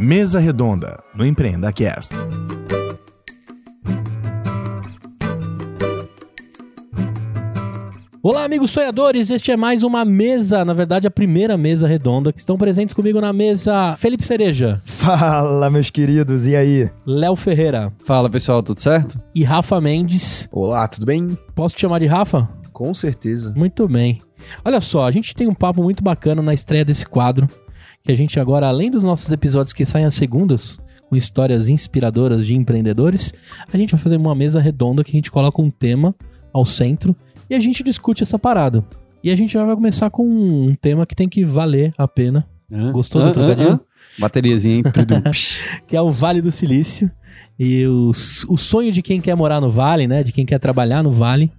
[0.00, 2.14] Mesa Redonda, no Empreenda Cast.
[8.22, 9.30] Olá, amigos sonhadores.
[9.30, 12.32] Este é mais uma mesa, na verdade, a primeira mesa redonda.
[12.32, 16.90] Que estão presentes comigo na mesa Felipe Cereja, Fala, meus queridos, e aí?
[17.06, 19.18] Léo Ferreira Fala pessoal, tudo certo?
[19.34, 20.48] e Rafa Mendes.
[20.52, 21.36] Olá, tudo bem?
[21.54, 22.48] Posso te chamar de Rafa?
[22.72, 23.52] Com certeza.
[23.56, 24.18] Muito bem.
[24.64, 27.46] Olha só, a gente tem um papo muito bacana na estreia desse quadro.
[28.10, 32.44] Que a gente agora, além dos nossos episódios que saem às segundas, com histórias inspiradoras
[32.44, 33.32] de empreendedores,
[33.72, 36.12] a gente vai fazer uma mesa redonda que a gente coloca um tema
[36.52, 37.14] ao centro
[37.48, 38.84] e a gente discute essa parada.
[39.22, 42.44] E a gente já vai começar com um tema que tem que valer a pena,
[42.90, 43.78] Gostou do trocadilho?
[44.18, 44.82] Bateriazinha, hein?
[44.82, 45.22] Tudo.
[45.86, 47.08] que é o Vale do Silício.
[47.56, 48.10] E o,
[48.48, 50.24] o sonho de quem quer morar no Vale, né?
[50.24, 51.52] De quem quer trabalhar no Vale.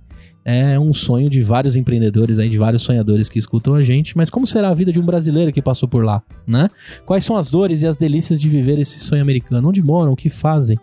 [0.44, 4.18] É um sonho de vários empreendedores aí, de vários sonhadores que escutam a gente.
[4.18, 6.67] Mas como será a vida de um brasileiro que passou por lá, né?
[7.05, 9.70] Quais são as dores e as delícias de viver esse sonho americano?
[9.70, 10.14] Onde moram?
[10.14, 10.78] O que fazem?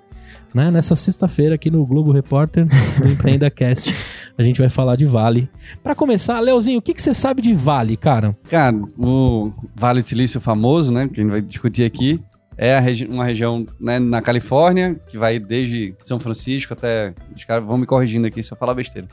[0.55, 0.71] Né?
[0.71, 2.67] Nessa sexta-feira aqui no Globo Repórter,
[3.01, 3.93] no Empreenda Cast,
[4.37, 5.49] a gente vai falar de Vale.
[5.83, 8.37] Pra começar, Leozinho, o que, que você sabe de Vale, cara?
[8.49, 11.09] Cara, o Vale Silício famoso, né?
[11.13, 12.21] Que a gente vai discutir aqui.
[12.57, 17.15] É regi- uma região né, na Califórnia, que vai desde São Francisco até.
[17.37, 19.07] Os caras vão me corrigindo aqui se eu falar besteira.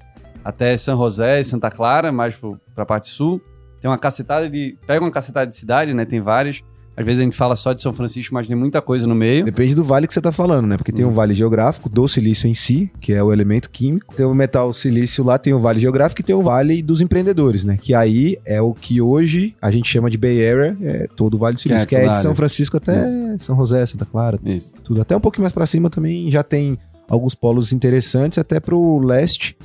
[0.45, 3.41] Até São José e Santa Clara, mais pro, pra parte sul.
[3.81, 4.77] Tem uma cacetada de.
[4.85, 6.05] Pega uma cacetada de cidade, né?
[6.05, 6.61] Tem várias.
[6.97, 9.43] Às vezes a gente fala só de São Francisco, mas tem muita coisa no meio.
[9.43, 10.77] Depende do vale que você tá falando, né?
[10.77, 14.15] Porque tem um vale geográfico do silício em si, que é o elemento químico.
[14.15, 17.65] Tem o metal silício lá, tem o vale geográfico e tem o vale dos empreendedores,
[17.65, 17.77] né?
[17.81, 21.37] Que aí é o que hoje a gente chama de Bay Area, é todo o
[21.37, 22.33] vale do silício, Que que é é, toda de a São.
[22.33, 23.03] Francisco até
[23.39, 24.73] São José, Santa Clara, Isso.
[24.81, 25.01] tudo.
[25.01, 26.77] Até um pouquinho mais pra cima também já tem
[27.09, 29.57] alguns polos interessantes, até pro leste.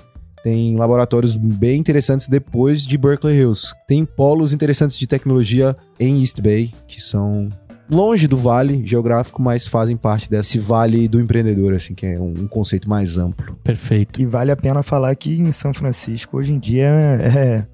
[0.43, 3.75] Tem laboratórios bem interessantes depois de Berkeley Hills.
[3.87, 7.49] Tem polos interessantes de tecnologia em East Bay, que são
[7.91, 12.47] longe do vale geográfico, mas fazem parte desse vale do empreendedor, assim, que é um,
[12.47, 13.57] conceito mais amplo.
[13.65, 14.21] Perfeito.
[14.21, 17.67] E vale a pena falar que em São Francisco, hoje em dia, é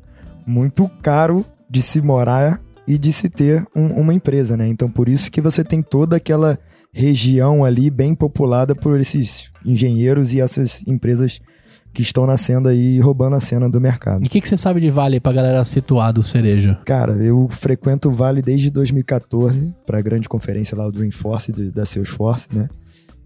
[0.46, 4.66] muito caro de se morar e de se ter um- uma empresa, né?
[4.68, 6.58] Então, por isso que você tem toda aquela
[6.92, 11.40] região ali bem populada por esses engenheiros e essas empresas
[11.96, 14.22] que estão nascendo aí e roubando a cena do mercado.
[14.22, 16.78] E o que, que você sabe de Vale pra galera situar do Cereja?
[16.84, 21.70] Cara, eu frequento o Vale desde 2014 para a grande conferência lá do Dreamforce de-
[21.70, 22.68] da Salesforce, né?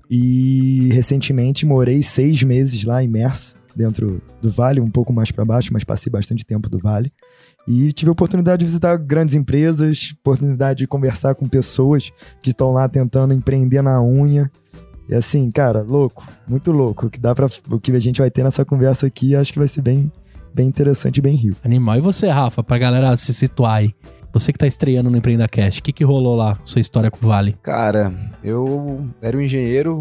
[0.09, 5.71] E recentemente morei seis meses lá imerso dentro do Vale, um pouco mais para baixo,
[5.73, 7.13] mas passei bastante tempo do Vale.
[7.67, 12.11] E tive a oportunidade de visitar grandes empresas, oportunidade de conversar com pessoas
[12.43, 14.49] que estão lá tentando empreender na unha.
[15.11, 17.07] E assim, cara, louco, muito louco.
[17.07, 19.59] O que dá para o que a gente vai ter nessa conversa aqui, acho que
[19.59, 20.11] vai ser bem,
[20.55, 21.57] bem interessante e bem rico.
[21.65, 21.99] Animal.
[21.99, 23.93] E você, Rafa, pra galera se situar aí?
[24.33, 27.27] Você que tá estreando no Empreenda Cast, o que, que rolou lá, sua história com
[27.27, 27.59] o Vale?
[27.61, 30.01] Cara, eu era um engenheiro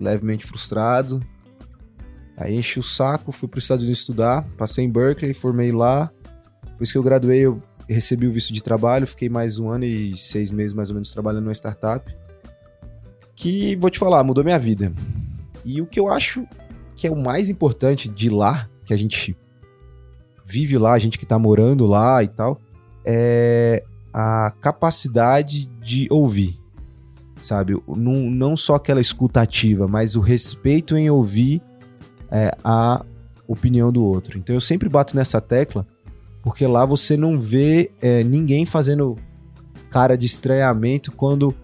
[0.00, 1.20] levemente frustrado.
[2.36, 6.10] Aí enchi o saco, fui para os Estados Unidos estudar, passei em Berkeley, formei lá.
[6.70, 10.16] Depois que eu graduei, eu recebi o visto de trabalho, fiquei mais um ano e
[10.16, 12.12] seis meses mais ou menos trabalhando numa startup.
[13.34, 14.92] Que, vou te falar, mudou minha vida.
[15.64, 16.46] E o que eu acho
[16.96, 19.36] que é o mais importante de lá, que a gente
[20.44, 22.60] vive lá, a gente que tá morando lá e tal,
[23.04, 26.58] é a capacidade de ouvir
[27.44, 27.74] sabe?
[27.86, 31.62] Não, não só aquela escuta ativa, mas o respeito em ouvir
[32.30, 33.04] é, a
[33.46, 34.38] opinião do outro.
[34.38, 35.86] Então eu sempre bato nessa tecla,
[36.42, 39.16] porque lá você não vê é, ninguém fazendo
[39.90, 41.54] cara de estranhamento quando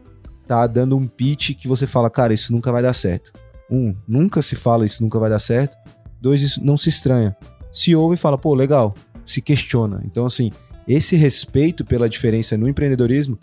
[0.50, 3.30] tá dando um pitch que você fala, cara, isso nunca vai dar certo.
[3.70, 5.76] Um, nunca se fala isso nunca vai dar certo.
[6.20, 7.36] Dois, isso não se estranha.
[7.70, 8.92] Se ouve e fala, pô, legal,
[9.24, 10.02] se questiona.
[10.04, 10.50] Então, assim,
[10.88, 13.38] esse respeito pela diferença no empreendedorismo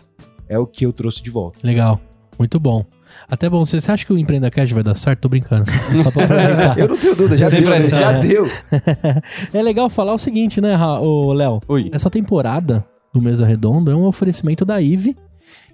[0.46, 1.58] é o que eu trouxe de volta.
[1.62, 1.98] Legal.
[2.38, 2.84] Muito bom.
[3.26, 5.20] Até bom, você, você acha que o Empreenda Cast vai dar certo?
[5.20, 5.64] Tô brincando.
[6.04, 6.78] Só pra aproveitar.
[6.78, 7.76] Eu não tenho dúvida, já Sem deu, né?
[7.76, 8.20] pressão, já né?
[8.20, 8.46] deu.
[9.54, 10.76] é legal falar o seguinte, né,
[11.34, 11.60] Léo?
[11.66, 11.88] Oi.
[11.90, 15.16] Essa temporada do Mesa Redonda é um oferecimento da IVE,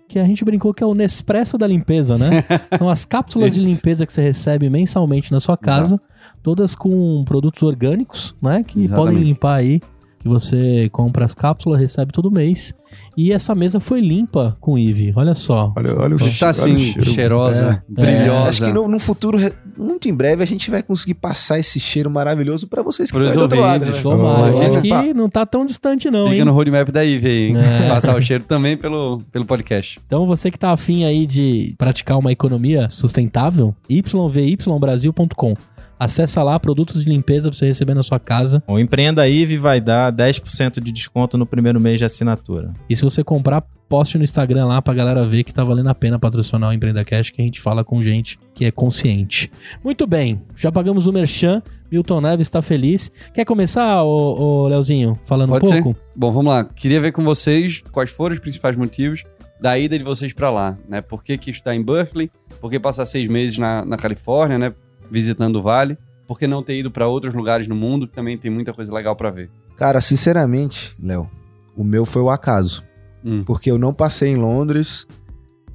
[0.08, 2.44] que a gente brincou que é o Nespresso da limpeza, né?
[2.78, 5.98] São as cápsulas de limpeza que você recebe mensalmente na sua casa,
[6.42, 8.62] todas com produtos orgânicos, né?
[8.62, 9.14] Que Exatamente.
[9.14, 9.80] podem limpar aí,
[10.24, 12.72] que você compra as cápsulas, recebe todo mês.
[13.16, 15.72] E essa mesa foi limpa com IVE, olha só.
[15.76, 17.10] Olha, olha o Está che- olha o assim, cheiro.
[17.10, 17.92] cheirosa, É.
[18.02, 18.48] brilhosa.
[18.50, 19.36] Acho que no, no futuro,
[19.76, 23.32] muito em breve, a gente vai conseguir passar esse cheiro maravilhoso pra vocês que estão
[23.34, 23.80] do outro lado.
[23.82, 23.96] ouvintes.
[23.96, 24.02] Né?
[24.02, 25.02] Tomara, Oh, gente opa.
[25.02, 26.44] que não tá tão distante não, Fica hein?
[26.44, 27.54] no roadmap da Ive aí, hein?
[27.58, 27.88] É.
[27.88, 30.00] Passar o cheiro também pelo, pelo podcast.
[30.06, 35.54] Então você que tá afim aí de praticar uma economia sustentável, yvybrasil.com.
[35.98, 38.62] Acessa lá, produtos de limpeza pra você receber na sua casa.
[38.66, 42.72] O Empreenda IVE vai dar 10% de desconto no primeiro mês de assinatura.
[42.88, 45.94] E se você comprar, poste no Instagram lá pra galera ver que tá valendo a
[45.94, 49.50] pena patrocinar o Empreenda Cash, que a gente fala com gente que é consciente.
[49.82, 53.12] Muito bem, já pagamos o Merchan, Milton Neves tá feliz.
[53.32, 55.82] Quer começar, ô, ô Leozinho, falando Pode um ser.
[55.82, 56.00] pouco?
[56.16, 56.64] Bom, vamos lá.
[56.64, 59.22] Queria ver com vocês quais foram os principais motivos
[59.60, 61.00] da ida de vocês pra lá, né?
[61.00, 62.30] Por que, que estudar em Berkeley?
[62.60, 64.74] Por que passar seis meses na, na Califórnia, né?
[65.10, 65.98] Visitando o Vale?
[66.26, 68.92] Por que não ter ido pra outros lugares no mundo que também tem muita coisa
[68.92, 69.50] legal pra ver?
[69.76, 71.28] Cara, sinceramente, Léo,
[71.76, 72.82] o meu foi o acaso.
[73.24, 73.42] Hum.
[73.44, 75.06] Porque eu não passei em Londres,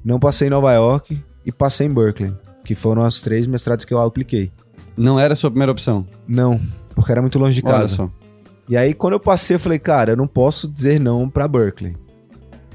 [0.04, 2.32] não passei em Nova York e passei em Berkeley.
[2.64, 4.50] Que foram as três mestrados que eu apliquei.
[4.96, 6.06] Não era a sua primeira opção.
[6.26, 6.60] Não,
[6.94, 8.10] porque era muito longe de casa.
[8.68, 11.96] E aí, quando eu passei, eu falei, cara, eu não posso dizer não pra Berkeley.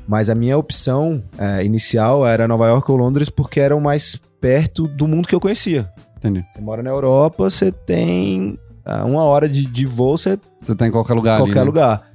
[0.07, 4.87] Mas a minha opção é, inicial era Nova York ou Londres porque eram mais perto
[4.87, 5.89] do mundo que eu conhecia.
[6.27, 6.45] Entendi.
[6.53, 10.87] Você mora na Europa, você tem ah, uma hora de, de voo, você Você tá
[10.87, 11.65] em qualquer lugar qualquer ali, né?
[11.65, 12.11] lugar.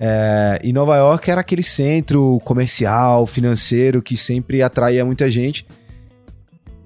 [0.00, 5.66] É, e Nova York era aquele centro comercial, financeiro que sempre atraía muita gente.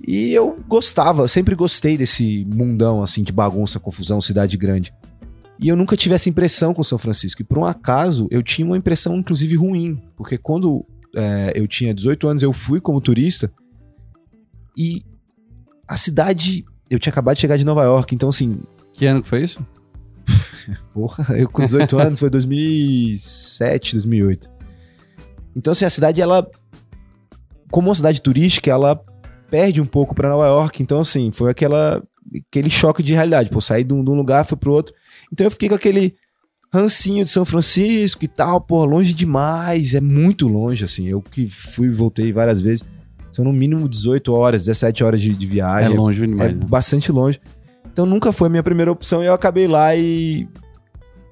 [0.06, 4.92] E eu gostava, eu sempre gostei desse mundão assim de bagunça, confusão, cidade grande.
[5.60, 7.42] E eu nunca tive essa impressão com São Francisco.
[7.42, 10.84] E por um acaso, eu tinha uma impressão inclusive ruim, porque quando
[11.14, 13.52] é, eu tinha 18 anos, eu fui como turista
[14.76, 15.04] e
[15.92, 18.60] a cidade, eu tinha acabado de chegar de Nova York, então assim,
[18.94, 19.64] Que ano que foi isso?
[20.92, 24.50] Porra, eu com 18 anos, foi 2007, 2008.
[25.54, 26.50] Então, assim, a cidade, ela,
[27.70, 28.98] como uma cidade turística, ela
[29.50, 30.82] perde um pouco pra Nova York.
[30.82, 32.02] Então, assim, foi aquela,
[32.48, 33.50] aquele choque de realidade.
[33.50, 34.94] Pô, saí de um, de um lugar, fui pro outro.
[35.30, 36.14] Então, eu fiquei com aquele
[36.72, 41.06] rancinho de São Francisco e tal, pô, longe demais, é muito longe, assim.
[41.06, 42.82] Eu que fui e voltei várias vezes.
[43.32, 45.96] São no mínimo 18 horas, 17 horas de, de É viagem.
[45.96, 46.60] longe É demais, né?
[46.68, 47.40] bastante longe.
[47.90, 50.46] Então nunca foi a minha primeira opção e eu acabei lá e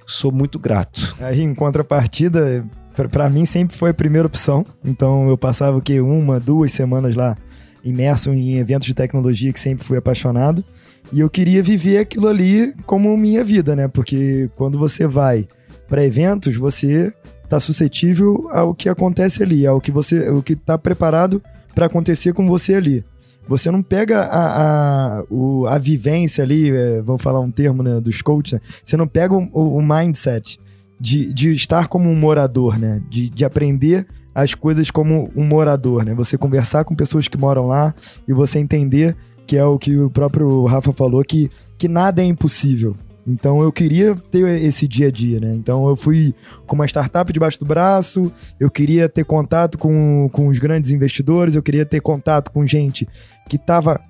[0.06, 1.14] sou muito grato.
[1.20, 2.64] Aí, em contrapartida,
[2.96, 4.64] pra- pra mim sempre foi a primeira opção.
[4.84, 6.00] Então, eu passava o quê?
[6.00, 7.36] Uma, duas semanas lá
[7.84, 10.64] imerso em eventos de tecnologia que sempre fui apaixonado.
[11.12, 13.88] E eu queria viver aquilo ali como minha vida, né?
[13.88, 15.46] Porque quando você vai
[15.88, 17.12] para eventos, você
[17.48, 21.42] tá suscetível ao que acontece ali, ao que você, o que tá preparado
[21.74, 23.04] para acontecer com você ali.
[23.48, 28.00] Você não pega a, a, o- a vivência ali, é, vamos falar um termo né,
[28.00, 28.60] dos coaches, né?
[28.84, 30.58] você não pega o- o mindset
[31.00, 33.02] de, de estar como um morador, né?
[33.08, 36.14] De, de aprender as coisas como um morador, né?
[36.14, 37.94] Você conversar com pessoas que moram lá
[38.28, 42.26] e você entender que é o que o próprio Rafa falou, que, que nada é
[42.26, 42.94] impossível.
[43.26, 45.54] Então eu queria ter esse dia a dia, né?
[45.54, 46.34] Então eu fui
[46.66, 51.54] com uma startup debaixo do braço, eu queria ter contato com, com os grandes investidores,
[51.54, 53.06] eu queria ter contato com gente
[53.48, 54.00] que estava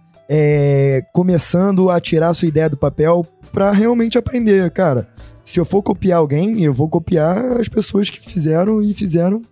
[1.13, 5.09] começando a tirar sua ideia do papel para realmente aprender, cara.
[5.45, 9.43] Se eu for copiar alguém, eu vou copiar as pessoas que fizeram e fizeram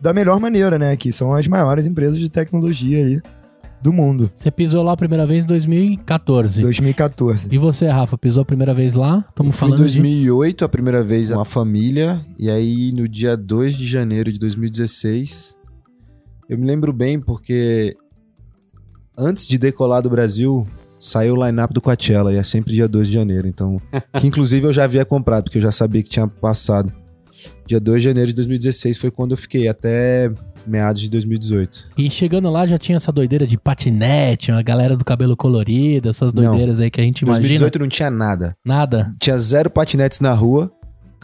[0.00, 0.96] da melhor maneira, né?
[0.96, 3.20] Que são as maiores empresas de tecnologia aí
[3.84, 4.30] do mundo.
[4.34, 6.62] Você pisou lá a primeira vez em 2014.
[6.62, 7.48] 2014.
[7.52, 9.26] E você, Rafa, pisou a primeira vez lá?
[9.28, 9.98] Estamos Fui em falando de...
[10.00, 14.38] 2008 a primeira vez com a família e aí no dia 2 de janeiro de
[14.38, 15.54] 2016
[16.48, 17.94] eu me lembro bem porque
[19.18, 20.64] antes de decolar do Brasil
[20.98, 23.78] saiu o line-up do Coachella e é sempre dia 2 de janeiro, então
[24.18, 26.90] que inclusive eu já havia comprado porque eu já sabia que tinha passado.
[27.66, 30.30] Dia 2 de janeiro de 2016 foi quando eu fiquei até
[30.66, 31.88] meados de 2018.
[31.98, 36.32] E chegando lá já tinha essa doideira de patinete, uma galera do cabelo colorido, essas
[36.32, 36.42] Não.
[36.44, 37.42] doideiras aí que a gente Em imagina.
[37.48, 38.56] 2018 não tinha nada.
[38.64, 39.14] Nada.
[39.20, 40.70] Tinha zero patinetes na rua,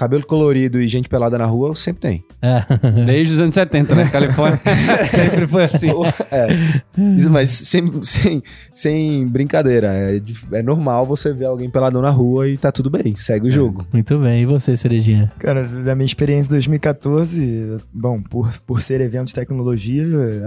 [0.01, 2.25] cabelo colorido e gente pelada na rua, sempre tem.
[2.41, 2.65] É.
[3.05, 4.09] Desde os anos 70, né?
[4.11, 4.59] Califórnia
[5.05, 5.91] sempre foi assim.
[6.31, 6.49] É.
[7.17, 8.43] Isso, Mas sem, sem,
[8.73, 9.89] sem brincadeira.
[9.93, 13.51] É, é normal você ver alguém peladão na rua e tá tudo bem, segue o
[13.51, 13.87] jogo.
[13.93, 14.41] Muito bem.
[14.41, 15.31] E você, Cerejinha?
[15.39, 20.07] Cara, da minha experiência em 2014, bom, por, por ser evento de tecnologia,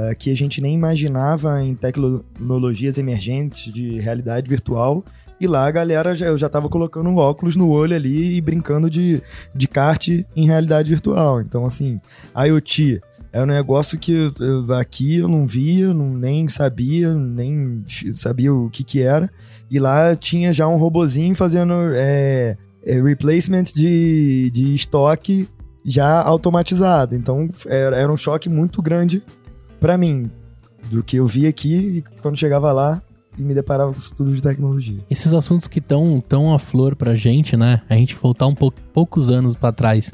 [0.10, 5.04] aqui a gente nem imaginava em tecnologias emergentes de realidade virtual.
[5.40, 8.42] E lá a galera, já, eu já tava colocando um óculos no olho ali e
[8.42, 9.22] brincando de,
[9.54, 11.42] de kart em realidade virtual.
[11.42, 12.00] Então, assim,
[12.36, 18.54] IoT é um negócio que eu- aqui eu não via, não, nem sabia, nem sabia
[18.54, 19.30] o que que era.
[19.70, 25.50] E lá tinha já um robozinho fazendo é, é, replacement de, de estoque
[25.84, 27.16] já automatizado.
[27.16, 29.22] Então era, era um choque muito grande
[29.80, 30.30] pra mim
[30.90, 33.02] do que eu vi aqui e quando chegava lá
[33.38, 35.00] me deparava com isso tudo de tecnologia.
[35.10, 37.82] Esses assuntos que estão tão à flor pra gente, né?
[37.90, 40.14] A gente voltar um pouco, poucos anos pra trás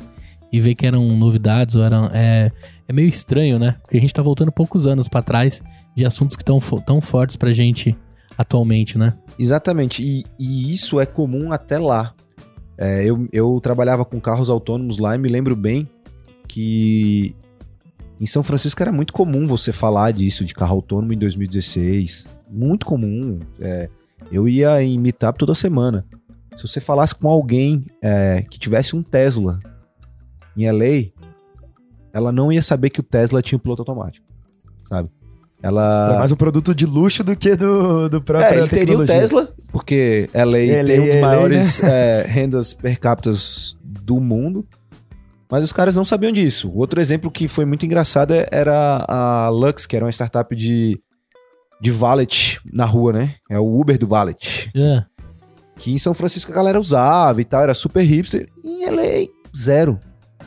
[0.52, 2.10] e ver que eram novidades ou eram.
[2.14, 2.52] É,
[2.88, 3.76] é meio estranho, né?
[3.82, 5.62] Porque a gente tá voltando poucos anos pra trás
[5.96, 7.96] de assuntos que estão tão fortes pra gente
[8.38, 9.14] atualmente, né?
[9.38, 12.14] Exatamente, e, e isso é comum até lá.
[12.78, 15.90] É, eu, eu trabalhava com carros autônomos lá e me lembro bem
[16.48, 17.36] que
[18.20, 22.28] em São Francisco era muito comum você falar disso, de carro autônomo em 2016.
[22.50, 23.40] Muito comum.
[23.60, 23.90] É,
[24.32, 26.06] eu ia em meetup toda semana.
[26.56, 29.60] Se você falasse com alguém é, que tivesse um Tesla
[30.58, 31.12] em LA,
[32.14, 34.26] ela não ia saber que o Tesla tinha um piloto automático,
[34.88, 35.10] sabe?
[35.62, 36.14] Ela...
[36.16, 39.06] É mais um produto de luxo do que do, do próprio É, ele teria o
[39.06, 43.32] Tesla, porque LA, LA, tem um dos LA, maiores é, rendas per capita
[43.84, 44.66] do mundo.
[45.52, 46.72] Mas os caras não sabiam disso.
[46.74, 51.02] Outro exemplo que foi muito engraçado é- era a Lux, que era uma startup de,
[51.80, 53.36] de valet na rua, né?
[53.50, 54.72] É o Uber do valet.
[54.76, 55.04] É.
[55.78, 58.50] Que em São Francisco a galera usava e tal, era super hipster.
[58.64, 60.00] Em LA, zero.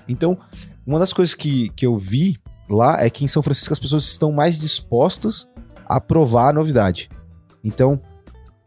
[0.08, 0.38] Então,
[0.86, 4.04] uma das coisas que, que eu vi lá é que em São Francisco as pessoas
[4.04, 5.48] estão mais dispostas
[5.86, 7.08] a provar a novidade.
[7.64, 8.00] Então,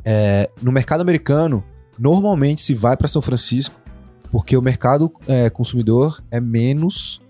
[0.04, 1.64] é, no mercado americano,
[2.00, 3.76] normalmente se vai para São Francisco
[4.32, 7.22] porque o mercado é, consumidor é menos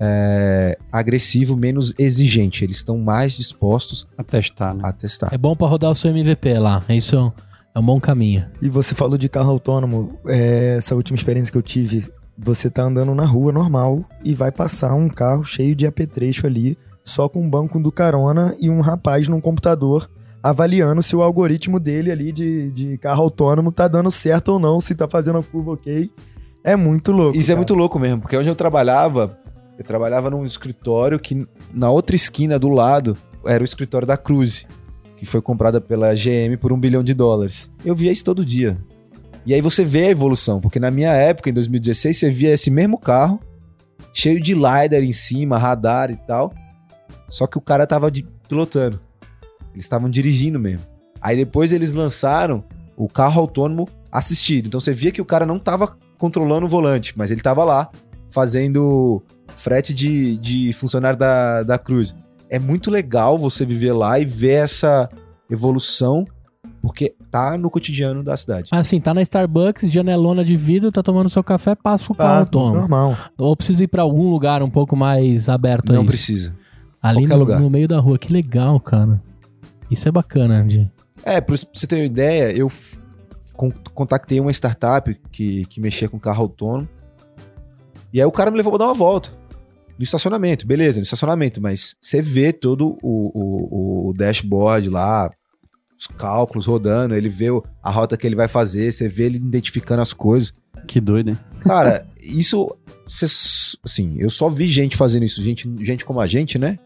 [0.00, 2.64] é, agressivo, menos exigente.
[2.64, 4.80] Eles estão mais dispostos A testar, né?
[4.84, 5.28] a testar.
[5.32, 6.82] É bom pra rodar o seu MVP lá.
[6.88, 7.32] É Isso
[7.74, 8.46] é um bom caminho.
[8.62, 10.18] E você falou de carro autônomo.
[10.26, 14.50] é, essa última experiência que eu tive, você tá andando na rua normal e vai
[14.52, 18.80] passar um carro cheio de apetrecho ali, só com um banco do carona e um
[18.80, 20.08] rapaz num computador
[20.42, 24.78] avaliando se o algoritmo dele ali de, de carro autônomo tá dando certo ou não,
[24.78, 26.10] se tá fazendo a curva ok.
[26.62, 27.36] É muito louco.
[27.36, 27.58] Isso é cara.
[27.60, 29.38] muito louco mesmo, porque onde eu trabalhava,
[29.78, 33.16] eu trabalhava num escritório que na outra esquina do lado
[33.46, 34.66] era o escritório da Cruze,
[35.16, 37.70] que foi comprada pela GM por um bilhão de dólares.
[37.84, 38.76] Eu via isso todo dia.
[39.46, 42.70] E aí você vê a evolução, porque na minha época, em 2016, você via esse
[42.70, 43.38] mesmo carro,
[44.12, 46.52] cheio de LiDAR em cima, radar e tal,
[47.28, 48.98] só que o cara tava de- pilotando.
[49.72, 50.86] Eles estavam dirigindo mesmo.
[51.20, 52.64] Aí depois eles lançaram
[52.96, 54.66] o carro autônomo assistido.
[54.68, 57.90] Então você via que o cara não tava controlando o volante, mas ele tava lá
[58.30, 59.22] fazendo
[59.56, 62.14] frete de, de funcionário da, da Cruz.
[62.50, 65.08] É muito legal você viver lá e ver essa
[65.50, 66.24] evolução,
[66.82, 68.68] porque tá no cotidiano da cidade.
[68.72, 72.76] Assim, tá na Starbucks, janelona de vidro, tá tomando seu café, passa o carro autônomo.
[72.80, 73.16] normal.
[73.38, 76.54] Ou precisa ir pra algum lugar um pouco mais aberto Não precisa.
[77.02, 77.60] Ali qualquer no, lugar.
[77.60, 78.18] no meio da rua.
[78.18, 79.20] Que legal, cara.
[79.90, 80.90] Isso é bacana, de
[81.22, 82.98] É, pra você ter uma ideia, eu f-
[83.54, 86.88] con- contactei uma startup que, que mexia com carro autônomo.
[88.12, 89.30] E aí o cara me levou pra dar uma volta.
[89.98, 95.30] No estacionamento, beleza, no estacionamento, mas você vê todo o, o, o dashboard lá,
[95.98, 97.46] os cálculos rodando, ele vê
[97.82, 100.52] a rota que ele vai fazer, você vê ele identificando as coisas.
[100.86, 101.38] Que doido, hein?
[101.60, 102.76] Cara, isso.
[103.06, 103.24] cê
[103.84, 106.78] assim, eu só vi gente fazendo isso, gente, gente como a gente, né?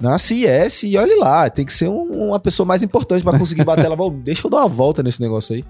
[0.00, 3.62] Na CIS e olhe lá, tem que ser um- uma pessoa mais importante pra conseguir
[3.64, 3.96] bater ela.
[4.24, 5.64] Deixa eu dar uma volta nesse negócio aí.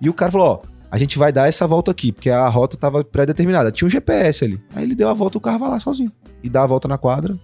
[0.00, 2.76] E o cara falou: ó, a gente vai dar essa volta aqui, porque a rota
[2.76, 3.70] tava pré-determinada.
[3.70, 4.60] Tinha um GPS ali.
[4.74, 6.10] Aí ele deu a volta, o carro vai lá sozinho.
[6.42, 7.36] E dá a volta na quadra.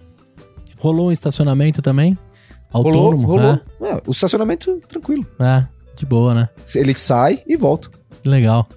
[0.77, 2.17] Rolou um estacionamento também?
[2.69, 3.27] Rolou, Autônomo?
[3.27, 3.59] rolou.
[3.81, 5.25] É, o estacionamento tranquilo.
[5.39, 6.49] É, é, de boa, né?
[6.75, 7.89] Ele sai e volta.
[8.21, 8.67] Que legal.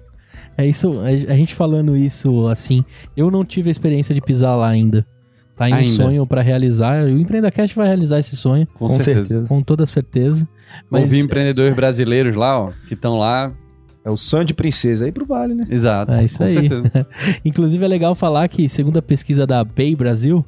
[0.57, 2.83] É isso, a gente falando isso assim,
[3.15, 5.05] eu não tive a experiência de pisar lá ainda.
[5.55, 5.95] Tá em um Ainda.
[6.03, 7.03] sonho pra realizar.
[7.03, 9.25] O Empreendacast vai realizar esse sonho, Com, Com certeza.
[9.25, 9.47] certeza.
[9.49, 10.47] com toda certeza.
[10.89, 13.51] Mas Ouvi empreendedores brasileiros lá, ó, que estão lá.
[14.03, 15.65] É o sonho de princesa aí pro vale, né?
[15.69, 16.13] Exato.
[16.13, 16.53] É isso com aí.
[16.53, 17.07] certeza.
[17.43, 20.43] Inclusive é legal falar que, segundo a pesquisa da Bay Brasil,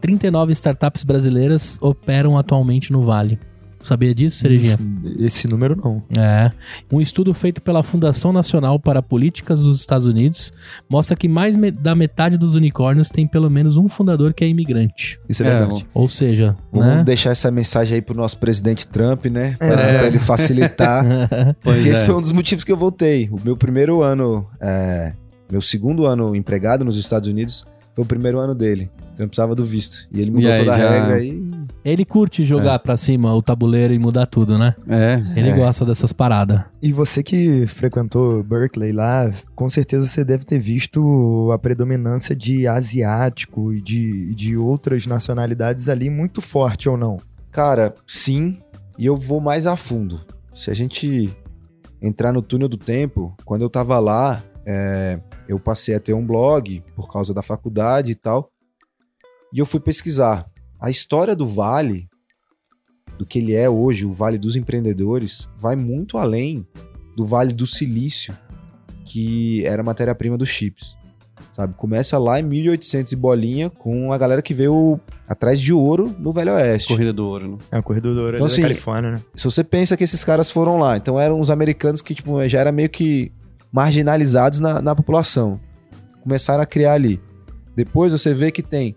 [0.00, 3.38] 39 startups brasileiras operam atualmente no Vale.
[3.86, 4.72] Sabia disso, Cerejinha?
[4.72, 6.02] Esse, esse número não.
[6.16, 6.50] É.
[6.92, 10.52] Um estudo feito pela Fundação Nacional para Políticas dos Estados Unidos
[10.88, 14.48] mostra que mais me- da metade dos unicórnios tem pelo menos um fundador que é
[14.48, 15.20] imigrante.
[15.28, 15.86] Isso é, É, verdade.
[15.94, 17.04] Ou seja, Vamos né?
[17.04, 19.54] deixar essa mensagem aí pro nosso presidente Trump, né?
[19.58, 19.98] Pra, É.
[19.98, 21.04] pra ele facilitar.
[21.62, 22.06] Porque esse é.
[22.06, 23.28] foi um dos motivos que eu voltei.
[23.30, 25.12] O meu primeiro ano, é,
[25.50, 27.64] meu segundo ano empregado nos Estados Unidos,
[27.94, 28.90] foi o primeiro ano dele.
[29.16, 30.06] Então eu precisava do visto.
[30.12, 31.42] E ele mudou E aí, toda a já- regra aí.
[31.82, 34.74] Ele curte jogar pra cima o tabuleiro e mudar tudo, né?
[34.86, 35.22] É.
[35.34, 35.56] Ele É.
[35.56, 36.60] gosta dessas paradas.
[36.82, 42.66] E você que frequentou Berkeley lá, com certeza você deve ter visto a predominância de
[42.66, 47.16] asiático e de, de outras nacionalidades ali muito forte ou não?
[47.50, 48.58] Cara, sim.
[48.98, 50.20] E eu vou mais a fundo.
[50.52, 51.34] Se a gente
[52.02, 55.18] entrar no túnel do tempo, quando eu tava lá, é,
[55.48, 58.50] eu passei a ter um blog por causa da faculdade e tal.
[59.56, 60.46] E eu fui pesquisar.
[60.78, 62.06] A história do Vale,
[63.16, 66.66] do que ele é hoje, o Vale dos Empreendedores, vai muito além
[67.16, 68.36] do Vale do Silício,
[69.06, 70.94] que era a matéria-prima dos chips.
[71.54, 71.72] Sabe?
[71.72, 76.32] Começa lá em 1800 e bolinha com a galera que veio atrás de ouro no
[76.32, 76.88] Velho Oeste.
[76.88, 77.56] Corrida do ouro, né?
[77.72, 79.22] É o corredor do ouro Então, da assim, Califórnia, né?
[79.34, 82.60] Se você pensa que esses caras foram lá, então eram os americanos que tipo, já
[82.60, 83.32] eram meio que
[83.72, 85.58] marginalizados na, na população.
[86.22, 87.18] Começaram a criar ali.
[87.74, 88.94] Depois você vê que tem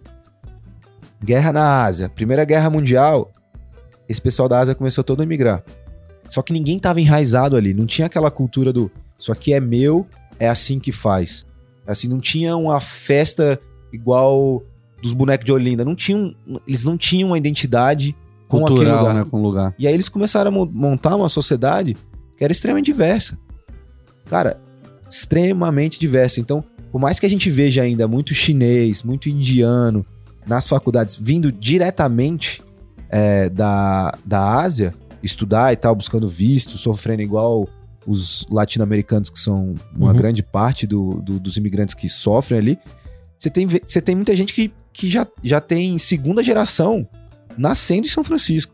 [1.23, 3.31] guerra na Ásia, Primeira Guerra Mundial,
[4.07, 5.63] esse pessoal da Ásia começou todo a emigrar.
[6.29, 10.07] Só que ninguém tava enraizado ali, não tinha aquela cultura do isso aqui é meu,
[10.39, 11.45] é assim que faz.
[11.85, 13.59] Assim, não tinha uma festa
[13.91, 14.63] igual
[15.01, 16.33] dos bonecos de Olinda, não tinham,
[16.67, 18.15] eles não tinham uma identidade
[18.47, 19.13] com Cultural, lugar.
[19.15, 19.25] né?
[19.29, 19.75] Com lugar.
[19.77, 21.97] E aí eles começaram a mo- montar uma sociedade
[22.37, 23.37] que era extremamente diversa.
[24.29, 24.59] Cara,
[25.09, 26.39] extremamente diversa.
[26.39, 30.05] Então, por mais que a gente veja ainda muito chinês, muito indiano
[30.49, 32.61] nas faculdades vindo diretamente
[33.09, 37.67] é, da, da Ásia, estudar e tal, buscando visto, sofrendo igual
[38.07, 40.17] os latino-americanos, que são uma Uhum.
[40.17, 42.79] grande parte do- do- dos imigrantes que sofrem ali,
[43.37, 47.07] você tem, você tem muita gente que, que já, já tem segunda geração
[47.57, 48.73] nascendo em São Francisco.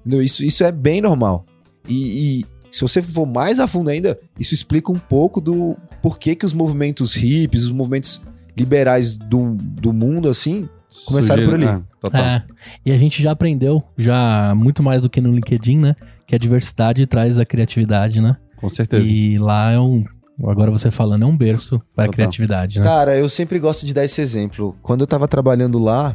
[0.00, 0.22] Entendeu?
[0.22, 1.44] Isso, isso é bem normal.
[1.88, 6.34] E, e se você for mais a fundo ainda, isso explica um pouco do porquê
[6.34, 8.20] que os movimentos hippies, os movimentos
[8.58, 10.68] liberais do, do mundo, assim,
[11.04, 11.66] Começaram por ali.
[11.66, 12.22] É, total.
[12.22, 12.44] É.
[12.84, 15.94] E a gente já aprendeu, já muito mais do que no LinkedIn, né?
[16.26, 18.36] Que a diversidade traz a criatividade, né?
[18.56, 19.08] Com certeza.
[19.10, 20.04] E lá é um.
[20.46, 22.12] Agora você falando, é um berço para a Total.
[22.12, 22.84] criatividade, né?
[22.84, 24.76] Cara, eu sempre gosto de dar esse exemplo.
[24.82, 26.14] Quando eu tava trabalhando lá,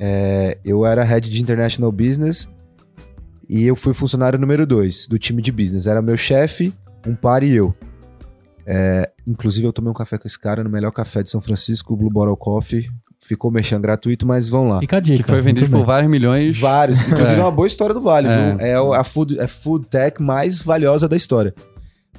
[0.00, 2.48] é, eu era head de International Business
[3.48, 5.86] e eu fui funcionário número dois do time de business.
[5.86, 6.74] Era meu chefe,
[7.06, 7.74] um par e eu.
[8.66, 11.94] É, inclusive, eu tomei um café com esse cara no melhor café de São Francisco,
[11.94, 12.88] o Blue Bottle Coffee.
[13.24, 14.80] Ficou mexendo gratuito, mas vão lá.
[14.80, 15.16] Fica a dica.
[15.18, 16.58] Que foi vendido por vários milhões.
[16.58, 17.06] Vários.
[17.08, 18.50] Inclusive, é uma boa história do Vale, É.
[18.56, 18.60] viu?
[18.66, 21.54] É o- a food, a food tech mais valiosa da história.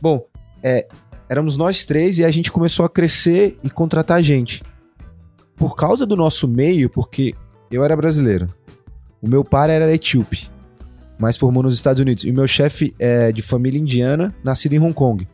[0.02, 0.26] Bom,
[0.64, 0.88] é,
[1.30, 4.64] éramos nós três e a gente começou a crescer e contratar gente.
[5.58, 7.36] Por causa do nosso meio, porque
[7.70, 8.48] eu era brasileiro.
[9.22, 10.50] O meu pai era etíope,
[11.20, 12.24] mas formou nos Estados Unidos.
[12.24, 15.28] E o meu chefe é de família indiana, nascido em Hong Kong.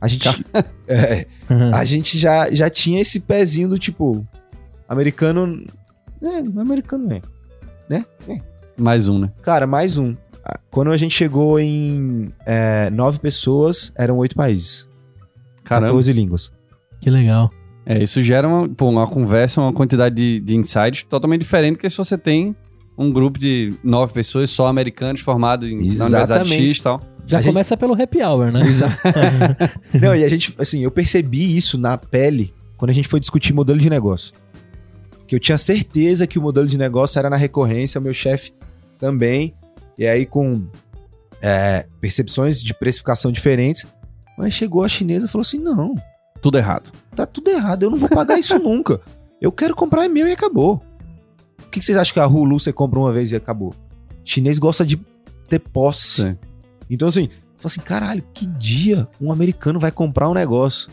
[0.00, 0.28] A gente,
[0.86, 1.26] é,
[1.72, 4.26] a gente já, já tinha esse pezinho do tipo,
[4.88, 5.64] americano.
[6.22, 7.20] É, americano é.
[7.88, 8.04] Né?
[8.28, 8.40] É.
[8.78, 9.32] Mais um, né?
[9.42, 10.14] Cara, mais um.
[10.70, 14.88] Quando a gente chegou em é, nove pessoas, eram oito países.
[15.64, 15.88] Caramba.
[15.88, 16.52] 14 línguas.
[17.00, 17.50] Que legal.
[17.84, 21.88] É, isso gera uma, pô, uma conversa, uma quantidade de, de insights totalmente diferente que
[21.88, 22.54] se você tem
[22.98, 26.52] um grupo de nove pessoas só americanos formados em, na Universidade.
[26.52, 27.02] X e tal.
[27.26, 28.60] Já A gente- começa pelo happy hour, né?
[30.00, 33.52] Não, e a gente, assim, eu percebi isso na pele quando a gente foi discutir
[33.52, 34.32] modelo de negócio.
[35.26, 38.52] Que eu tinha certeza que o modelo de negócio era na recorrência, o meu chefe
[38.98, 39.54] também.
[39.98, 40.66] E aí, com
[41.42, 43.84] é, percepções de precificação diferentes.
[44.38, 45.94] Mas chegou a chinesa e falou assim: não,
[46.40, 46.92] Tudo errado.
[47.14, 49.00] tá tudo errado, eu não vou pagar isso nunca.
[49.40, 50.80] Eu quero comprar é meu e acabou.
[51.60, 53.74] O que que vocês acham que a Hulu você compra uma vez e acabou?
[54.24, 54.96] Chinês gosta de
[55.48, 56.22] ter posse.
[56.22, 56.38] Sim.
[56.90, 60.88] Então, assim, fala assim, caralho, que dia um americano vai comprar um negócio?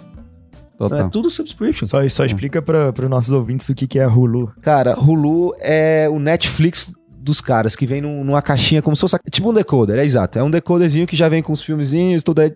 [0.75, 1.06] Então, Total.
[1.06, 1.88] é tudo subscription.
[1.88, 4.51] Só, só explica para os nossos ouvintes o que, que é Hulu.
[4.62, 9.15] Cara, Hulu é o Netflix dos caras, que vem num- numa caixinha como se fosse
[9.32, 10.38] tipo um decoder, é exato.
[10.39, 12.53] É um decoderzinho que já vem com os filmezinhos, tudo é...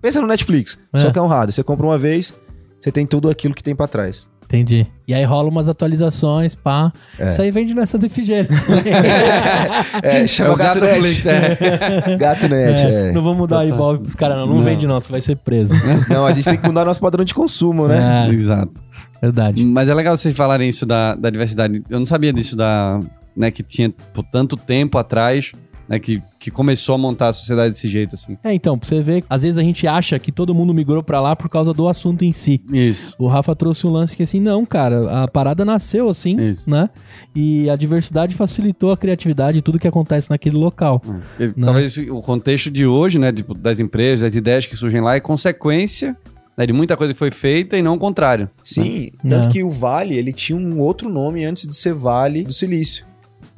[0.00, 0.98] Pensa no Netflix, É.
[1.00, 1.50] só que é honrado.
[1.52, 2.32] Você compra uma vez,
[2.80, 4.28] você tem tudo aquilo que tem pra trás.
[4.48, 4.86] Entendi.
[5.06, 6.90] E aí rola umas atualizações, pá.
[7.18, 7.28] É.
[7.28, 8.48] Isso aí vende nessa refrigério.
[10.02, 11.28] É, chama É o Gato, Gato Net.
[11.28, 12.16] É.
[12.16, 13.12] Gato Net, é.
[13.12, 14.46] Não vamos mudar o Ibope pros caras, não.
[14.46, 14.62] Não, Não.
[14.62, 14.98] vende, não.
[14.98, 15.74] Você vai ser preso.
[16.08, 18.26] Não, a gente tem que mudar nosso padrão de consumo, né?
[18.26, 18.72] É, Exato.
[19.20, 19.64] verdade.
[19.66, 21.82] Mas é legal vocês falarem isso da, da diversidade.
[21.90, 22.98] Eu não sabia disso da.
[23.36, 25.52] Né, que tinha por tanto tempo atrás,
[25.88, 25.98] né?
[25.98, 28.36] Que, que começou a montar a sociedade desse jeito, assim.
[28.44, 31.20] É, então, pra você ver, às vezes a gente acha que todo mundo migrou pra
[31.20, 32.60] lá por causa do assunto em si.
[32.72, 33.14] Isso.
[33.18, 36.68] O Rafa trouxe um lance que assim, não, cara, a parada nasceu assim, Isso.
[36.68, 36.90] né?
[37.34, 41.00] E a diversidade facilitou a criatividade e tudo que acontece naquele local.
[41.40, 41.66] E Não.
[41.66, 43.32] Talvez o contexto de hoje, né?
[43.32, 46.16] Tipo, das empresas, das ideias que surgem lá é consequência
[46.56, 48.50] né, de muita coisa que foi feita e não o contrário.
[48.64, 49.28] Sim, É.
[49.28, 53.06] tanto que o Vale, ele tinha um outro nome antes de ser Vale do Silício.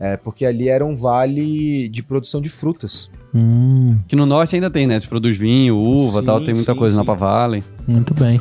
[0.01, 3.11] É, porque ali era um vale de produção de frutas.
[3.35, 4.99] Hum, Que no norte ainda tem, né?
[4.99, 6.99] Se produz vinho, uva Sim, tal, tem muita sim, coisa sim.
[7.01, 7.63] na Pavale.
[7.87, 8.41] muito bem.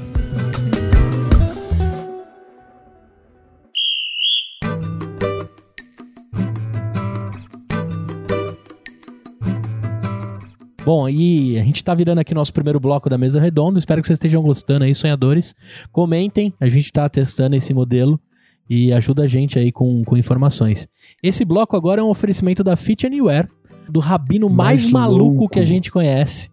[10.84, 13.78] Bom, e a gente tá virando aqui nosso primeiro bloco da mesa redonda.
[13.78, 15.54] Espero que vocês estejam gostando aí, sonhadores.
[15.92, 18.20] Comentem, a gente tá testando esse modelo
[18.70, 20.88] e ajuda a gente aí com, com informações.
[21.24, 23.48] Esse bloco agora é um oferecimento da Fit Anywhere,
[23.90, 25.50] do rabino mais, Mais maluco louco.
[25.50, 26.50] que a gente conhece,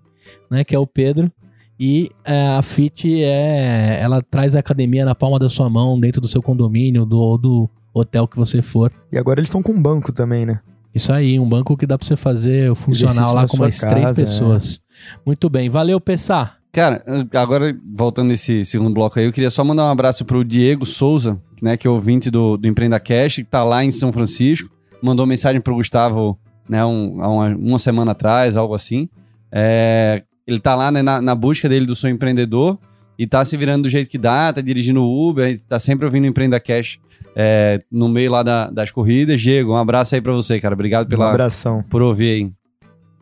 [0.50, 0.64] né?
[0.64, 1.30] Que é o Pedro.
[1.78, 3.98] E é, a Fit é.
[4.00, 7.70] Ela traz a academia na palma da sua mão, dentro do seu condomínio, do, do
[7.92, 8.90] hotel que você for.
[9.12, 10.60] E agora eles estão com um banco também, né?
[10.94, 13.94] Isso aí, um banco que dá pra você fazer funcional Exercício lá com mais casa,
[13.94, 14.14] três é.
[14.14, 14.80] pessoas.
[15.26, 16.56] Muito bem, valeu, Pessá.
[16.76, 20.84] Cara, agora voltando nesse segundo bloco aí, eu queria só mandar um abraço pro Diego
[20.84, 24.68] Souza, né, que é ouvinte do, do Empreenda Cash, que tá lá em São Francisco,
[25.02, 29.08] mandou mensagem pro Gustavo, né, um- uma, uma semana atrás, algo assim.
[29.50, 32.78] É, ele tá lá né, na, na busca dele do sonho empreendedor
[33.18, 36.24] e tá se virando do jeito que dá, tá dirigindo o Uber, tá sempre ouvindo
[36.24, 36.98] o Empreenda Cash
[37.34, 39.40] é, no meio lá da- das corridas.
[39.40, 40.74] Diego, um abraço aí pra você, cara.
[40.74, 41.82] Obrigado Um pela, abração.
[41.88, 42.50] por ouvir aí.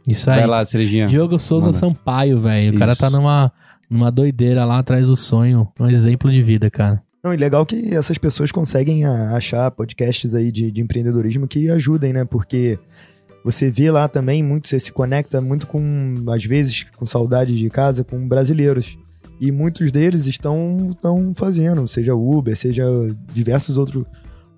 [0.06, 0.38] Isso aí.
[0.38, 1.06] Vai lá, Cerejinha.
[1.06, 1.78] Diogo Souza Manda.
[1.78, 2.74] Sampaio, velho.
[2.74, 3.50] O cara tá numa,
[3.88, 5.68] numa doideira lá atrás do sonho.
[5.80, 7.02] Um exemplo de vida, cara.
[7.22, 11.70] Não, e legal que essas pessoas conseguem a- achar podcasts aí de, de empreendedorismo que
[11.70, 12.24] ajudem, né?
[12.26, 12.78] Porque
[13.42, 17.70] você vê lá também muito, você se conecta muito com, às vezes, com saudade de
[17.70, 18.98] casa, com brasileiros.
[19.40, 22.84] E muitos deles estão, estão fazendo, seja Uber, seja
[23.32, 24.06] diversos outro,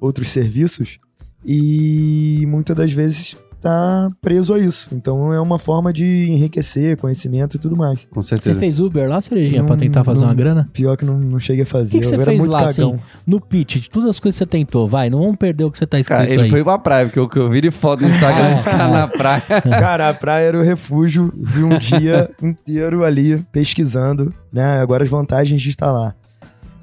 [0.01, 0.99] outros serviços.
[1.45, 4.89] E muitas das vezes tá preso a isso.
[4.93, 8.07] Então é uma forma de enriquecer conhecimento e tudo mais.
[8.07, 8.59] Com Você certeza.
[8.59, 10.69] fez Uber lá, Cerejinha, pra tentar fazer não- uma grana?
[10.73, 11.89] Pior que não, não cheguei a fazer.
[11.89, 12.95] O que, que você eu era fez muito lá, cagão.
[12.95, 14.87] assim, no pitch, de todas as coisas que você tentou?
[14.87, 16.51] Vai, não vamos perder o que você tá escrito Cara, ele aí.
[16.51, 19.09] foi pra praia, porque o que eu vi de foto no Instagram desse cara na
[19.09, 19.43] praia.
[19.81, 24.79] Cara, a praia era o refúgio de um dia inteiro ali pesquisando, né?
[24.81, 26.15] Agora as vantagens de estar lá.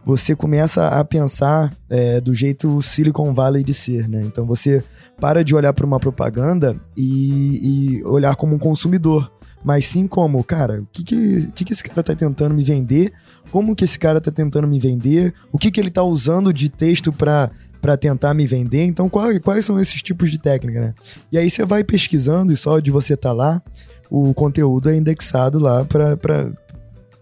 [0.06, 4.22] Você começa a pensar é, do jeito Silicon Valley de ser, né?
[4.26, 4.84] Então você
[5.20, 9.32] para de olhar para uma propaganda e, e olhar como um consumidor,
[9.64, 13.14] mas sim como, cara, o que que, que que esse cara tá tentando me vender?
[13.50, 15.34] Como que esse cara tá tentando me vender?
[15.52, 17.50] O que que ele tá usando de texto para
[17.82, 18.84] para tentar me vender?
[18.84, 20.94] Então quais, quais são esses tipos de técnica, né?
[21.32, 23.62] E aí você vai pesquisando e só de você estar lá,
[24.10, 26.52] o conteúdo é indexado lá para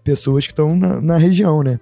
[0.02, 1.78] pessoas que estão na, na região, né?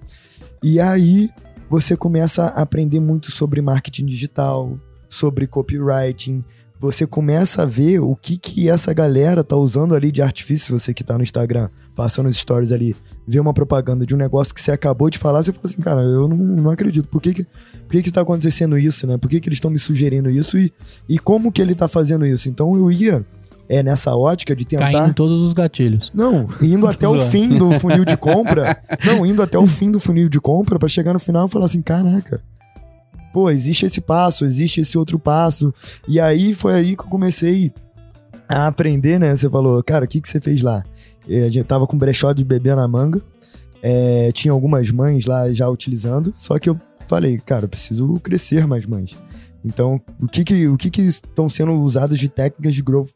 [0.62, 1.31] E aí
[1.68, 6.44] você começa a aprender muito sobre marketing digital, sobre copywriting.
[6.79, 10.94] Você começa a ver o que, que essa galera tá usando ali de artifício, você
[10.94, 12.96] que tá no Instagram, passando os stories ali,
[13.29, 16.03] vê uma propaganda de um negócio que você acabou de falar, você fala assim, cara,
[16.03, 17.07] eu não, não acredito.
[17.09, 19.18] Por que que, por que que tá acontecendo isso, né?
[19.18, 20.73] Por que que eles estão me sugerindo isso e,
[21.09, 22.49] e como que ele tá fazendo isso?
[22.49, 23.25] Então eu ia
[23.70, 24.90] é, nessa ótica de tentar...
[24.90, 26.11] Caindo em todos os gatilhos.
[26.12, 28.83] Não, indo até o fim do funil de compra.
[29.06, 31.66] não, indo até o fim do funil de compra pra chegar no final e falar
[31.66, 32.42] assim: caraca,
[33.33, 35.72] pô, existe esse passo, existe esse outro passo.
[36.09, 37.72] E aí foi aí que eu comecei
[38.48, 39.37] a aprender, né?
[39.37, 40.83] Você falou, cara, o que, que você fez lá?
[41.28, 43.22] A gente tava com brechó de bebê na manga.
[43.85, 48.66] eh, tinha algumas mães lá já utilizando, só que eu falei, cara, eu preciso crescer
[48.66, 49.16] mais mães.
[49.64, 53.11] Então, o que que, o que que estão sendo usadas de técnicas de growth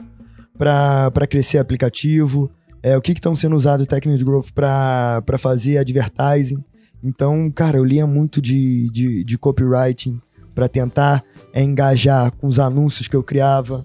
[0.58, 2.50] para crescer aplicativo?
[2.82, 6.62] É, o que estão sendo usadas de técnicas de growth para fazer advertising?
[7.02, 10.20] Então, cara, eu lia muito de, de, de copywriting
[10.54, 13.84] para tentar é, engajar com os anúncios que eu criava.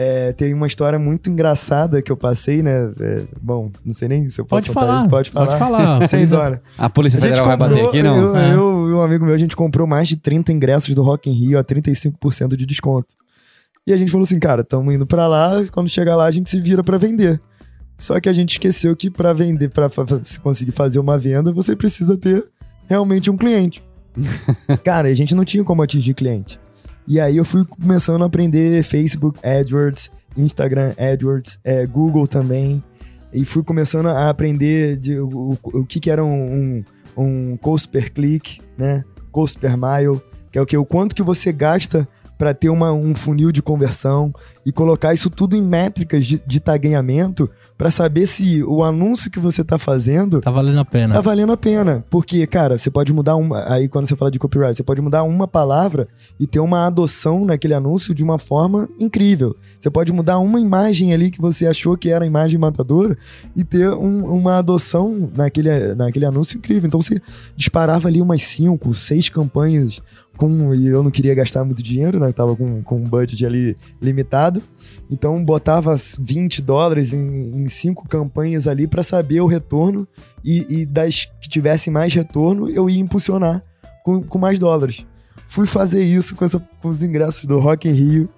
[0.00, 2.92] É, tem uma história muito engraçada que eu passei, né?
[3.00, 4.96] É, bom, não sei nem se eu posso Pode contar falar.
[4.96, 5.08] isso.
[5.08, 5.46] Pode falar.
[5.46, 6.38] Pode falar.
[6.46, 6.60] Olham.
[6.78, 8.16] A Polícia A gente Federal vai bater aqui, não?
[8.16, 8.54] Eu, É.
[8.54, 11.32] eu e um amigo meu, a gente comprou mais de 30 ingressos do Rock in
[11.32, 13.14] Rio a 35% de desconto.
[13.88, 16.50] E a gente falou assim, cara, estamos indo pra lá, quando chegar lá a gente
[16.50, 17.40] se vira pra vender.
[17.96, 19.90] Só que a gente esqueceu que pra vender, fa-
[20.22, 22.46] se conseguir fazer uma venda, você precisa ter
[22.86, 23.82] realmente um cliente.
[24.84, 26.60] cara, a gente não tinha como atingir cliente.
[27.06, 32.84] E aí eu fui começando a aprender Facebook AdWords, Instagram AdWords, é, Google também.
[33.32, 36.82] E fui começando a aprender de, o, o, o que, que era um,
[37.16, 39.02] um, um cost per click, né?
[39.32, 40.20] Cost per mile,
[40.52, 40.76] que é o que?
[40.76, 42.06] O quanto que você gasta
[42.38, 44.32] para ter uma, um funil de conversão
[44.64, 49.38] e colocar isso tudo em métricas de, de tagueamento para saber se o anúncio que
[49.40, 51.14] você tá fazendo Tá valendo a pena.
[51.14, 52.04] Tá valendo a pena.
[52.08, 53.64] Porque, cara, você pode mudar uma.
[53.72, 56.06] Aí, quando você fala de copyright, você pode mudar uma palavra
[56.38, 59.56] e ter uma adoção naquele anúncio de uma forma incrível.
[59.78, 63.16] Você pode mudar uma imagem ali que você achou que era a imagem matadora
[63.56, 66.86] e ter um- uma adoção naquele, naquele anúncio incrível.
[66.86, 67.20] Então você
[67.56, 70.00] disparava ali umas cinco, seis campanhas
[70.38, 70.74] com.
[70.74, 72.32] E eu não queria gastar muito dinheiro, né?
[72.32, 74.62] Tava com, com um budget ali limitado.
[75.10, 80.08] Então botava 20 dólares em, em cinco campanhas ali para saber o retorno
[80.42, 83.62] e, e das que tivessem mais retorno eu ia impulsionar
[84.02, 85.04] com, com mais dólares.
[85.46, 88.28] Fui fazer isso com, essa- com os ingressos do Rock in Rio.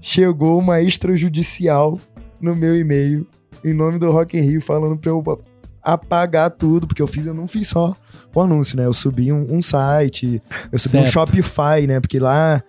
[0.00, 1.98] Chegou uma extrajudicial
[2.40, 3.26] no meu e-mail
[3.64, 5.22] em nome do Rock in Rio falando pra eu
[5.82, 7.94] apagar tudo, porque eu fiz, eu não fiz só
[8.34, 8.84] o anúncio, né?
[8.86, 11.12] Eu subi um, um site, eu subi um Certo.
[11.12, 12.00] Shopify, né?
[12.00, 12.62] Porque lá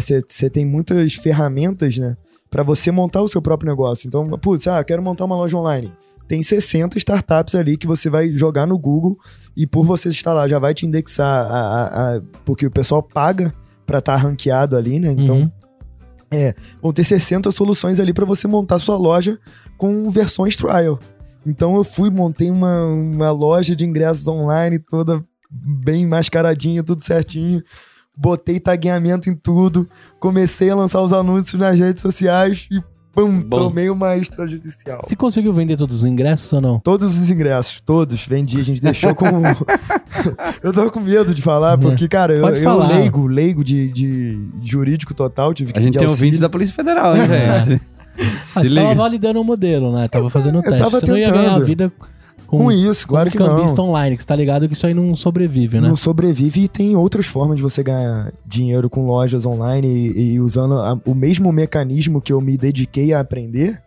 [0.00, 2.16] você tem muitas ferramentas, né?
[2.50, 4.08] Pra você montar o seu próprio negócio.
[4.08, 5.92] Então, putz, ah, quero montar uma loja online.
[6.26, 9.16] tem 60 startups ali que você vai jogar no Google
[9.56, 13.02] e por você estar lá já vai te indexar, a, a- a- porque o pessoal
[13.02, 13.54] paga
[13.86, 15.12] pra estar ranqueado ali, né?
[15.12, 16.52] Então, Uhum.
[16.82, 19.38] vão ter 60 soluções ali para você montar sua loja
[19.78, 20.98] com versões trial.
[21.46, 27.62] Então eu fui, montei uma, uma loja de ingressos online toda bem mascaradinha, tudo certinho.
[28.16, 29.88] Botei tagueamento em tudo.
[30.18, 33.68] Comecei a lançar os anúncios nas redes sociais e pum, Bom.
[33.68, 35.00] tomei uma extrajudicial.
[35.02, 36.80] Você conseguiu vender todos os ingressos ou não?
[36.80, 38.60] Todos os ingressos, todos, vendi.
[38.60, 39.26] A gente deixou com.
[40.62, 45.14] eu tava com medo de falar, porque, cara, eu, eu leigo, leigo de, de jurídico
[45.14, 46.10] total, tive que A gente tem auxílio.
[46.26, 47.52] ouvintes da Polícia Federal, hein, É.
[47.60, 47.80] velho?
[48.56, 50.08] Ah, você tava validando o modelo, né?
[50.08, 50.78] Tava fazendo o teste.
[50.78, 51.92] tava você não ia ganhar a vida
[52.46, 53.46] com, Com isso, claro que não.
[53.56, 55.86] cambista online, que você tá ligado que isso aí não sobrevive, né?
[55.88, 60.40] Não sobrevive e tem outras formas de você ganhar dinheiro com lojas online e, e
[60.40, 63.80] usando a- o mesmo mecanismo que eu me dediquei a aprender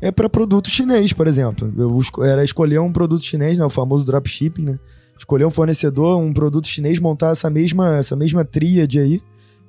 [0.00, 1.72] é para produto chinês, por exemplo.
[1.76, 4.78] Eu era escolher um produto chinês, né, o famoso dropshipping, né?
[5.18, 9.20] Escolher um fornecedor, um produto chinês, montar essa mesma, essa mesma tríade aí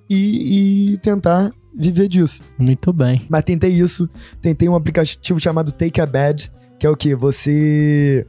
[0.09, 2.43] e, e tentar viver disso.
[2.57, 3.25] Muito bem.
[3.29, 4.09] Mas tentei isso,
[4.41, 7.15] tentei um aplicativo chamado Take a Bed, que é o que?
[7.15, 8.25] Você.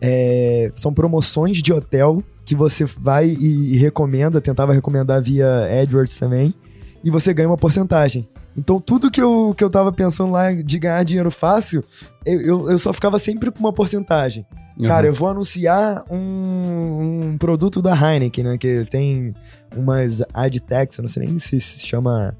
[0.00, 6.16] é, são promoções de hotel que você vai e, e recomenda, tentava recomendar via AdWords
[6.16, 6.54] também,
[7.02, 8.28] e você ganha uma porcentagem.
[8.56, 11.84] Então tudo que eu, que eu tava pensando lá de ganhar dinheiro fácil,
[12.24, 14.46] eu, eu, eu só ficava sempre com uma porcentagem.
[14.78, 14.86] Uhum.
[14.86, 18.58] Cara, eu vou anunciar um, um produto da Heineken, né?
[18.58, 19.34] Que tem
[19.74, 22.36] umas ad tags, eu não sei nem se se chama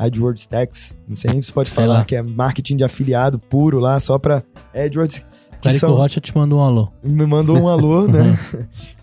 [0.00, 2.04] AdWords tags, não sei nem se pode Sei falar, lá.
[2.04, 4.42] que é marketing de afiliado puro lá, só pra
[4.74, 5.18] AdWords.
[5.52, 6.88] Que Clérico são, Rocha te mandou um alô.
[7.04, 8.34] me mandou um alô, né?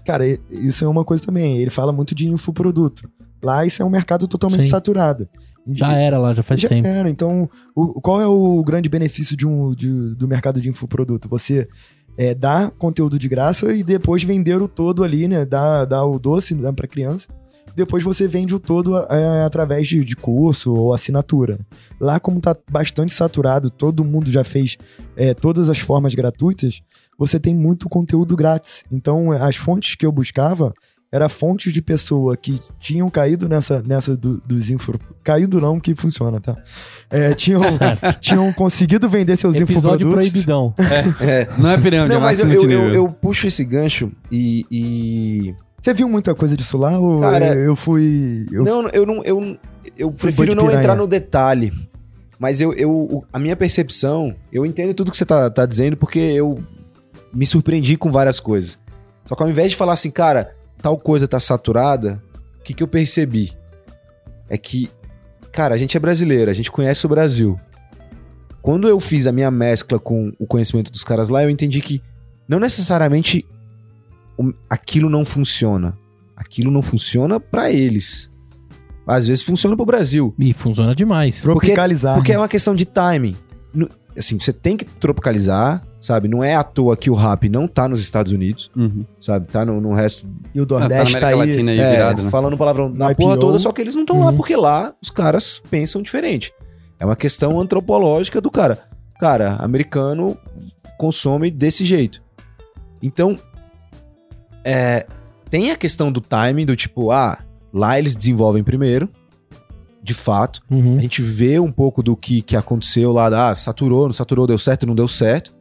[0.03, 1.57] Cara, isso é uma coisa também.
[1.57, 3.07] Ele fala muito de infoproduto.
[3.43, 4.69] Lá isso é um mercado totalmente Sim.
[4.71, 5.29] saturado.
[5.69, 6.88] Já era lá, já faz Já tempo.
[6.88, 7.07] era.
[7.10, 11.29] Então, o- qual é o grande benefício de um, de- do mercado de infoproduto?
[11.29, 11.67] Você
[12.17, 15.45] é, dar conteúdo de graça e depois vender o todo ali, né?
[15.45, 17.27] Dar, dar o doce dá pra criança.
[17.75, 21.60] Depois você vende o todo é, através de, de curso ou assinatura.
[21.99, 24.77] Lá, como tá bastante saturado, todo mundo já fez
[25.15, 26.82] é, todas as formas gratuitas,
[27.17, 28.84] você tem muito conteúdo grátis.
[28.91, 30.73] Então, as fontes que eu buscava
[31.10, 34.99] era fontes de pessoa que tinham caído nessa, nessa do- dos info...
[35.23, 36.58] Caído não, que funciona, tá?
[37.10, 37.62] É, tinham,
[38.19, 40.30] tinham conseguido vender seus Episódio infoprodutos.
[40.32, 40.73] proibidão.
[41.21, 41.47] É.
[41.58, 44.65] Não é pirâmide, Não, é mas eu, eu, eu, eu puxo esse gancho e.
[44.69, 45.56] e-
[45.88, 47.00] Você viu muita coisa disso lá?
[47.00, 48.45] Ou Cara, eu fui...
[48.52, 49.23] Eu Não, eu não.
[49.23, 49.58] Eu,
[49.97, 51.71] eu prefiro não entrar no detalhe.
[52.38, 56.19] Mas eu, eu, a minha percepção, eu entendo tudo que você tá, tá dizendo, porque
[56.19, 56.62] eu
[57.34, 58.78] me surpreendi com várias coisas.
[59.23, 62.21] Só que ao invés de falar assim, cara, tal coisa tá saturada,
[62.60, 63.54] o que, que eu percebi?
[64.50, 64.89] É que,
[65.54, 67.58] cara, a gente é brasileiro, a gente conhece o Brasil.
[68.62, 72.04] Quando eu fiz a minha mescla com o conhecimento dos caras lá, eu entendi que
[72.45, 73.45] não necessariamente
[74.69, 75.97] aquilo não funciona.
[76.36, 78.30] Aquilo não funciona pra eles.
[79.06, 80.36] Às vezes funciona pro Brasil.
[80.38, 81.41] E funciona demais.
[81.41, 82.15] tropicalizar.
[82.15, 82.41] Porque é né?
[82.41, 83.36] uma questão de timing.
[84.17, 86.28] Assim, você tem que tropicalizar, sabe?
[86.28, 89.06] Não é à toa que o rap não tá nos Estados Unidos, Uhum.
[89.21, 89.47] sabe?
[89.47, 90.26] Tá no, no resto.
[90.56, 91.69] E o Ah, tá Nordeste tá, América aí...
[91.69, 92.30] Aí é, virado, né?
[92.32, 93.39] falando palavrão na No porra IPO.
[93.41, 94.38] toda, só que eles não estão lá Uhum.
[94.38, 96.52] porque lá os caras pensam diferente.
[97.00, 98.80] É uma questão antropológica do cara.
[99.19, 100.36] Cara, americano
[100.97, 102.21] consome desse jeito.
[103.04, 103.38] Então,
[104.67, 105.08] é,
[105.49, 107.41] tem a questão do timing, do tipo, ah,
[107.73, 109.10] lá eles desenvolvem primeiro,
[110.03, 110.62] de fato.
[110.69, 110.97] Uhum.
[110.97, 114.58] A gente vê um pouco do que, que aconteceu lá, ah, saturou, não saturou, deu
[114.58, 115.56] certo, não deu certo.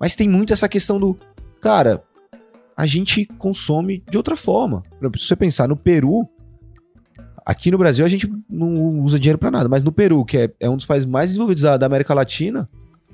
[0.00, 1.16] Mas tem muito essa questão do,
[1.60, 2.02] cara,
[2.76, 4.82] a gente consome de outra forma.
[4.82, 6.28] Por exemplo, se você pensar no Peru,
[7.44, 10.52] aqui no Brasil a gente não usa dinheiro pra nada, mas no Peru, que é,
[10.58, 12.68] é um dos países mais desenvolvidos da, da América Latina,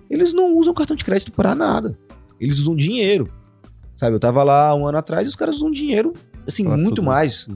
[0.09, 1.99] eles não usam cartão de crédito pra nada.
[2.41, 3.31] Eles usam dinheiro.
[3.97, 6.13] Sabe, eu tava lá um ano atrás e os caras usam dinheiro,
[6.47, 7.05] assim, Pra muito tudo.
[7.05, 7.47] mais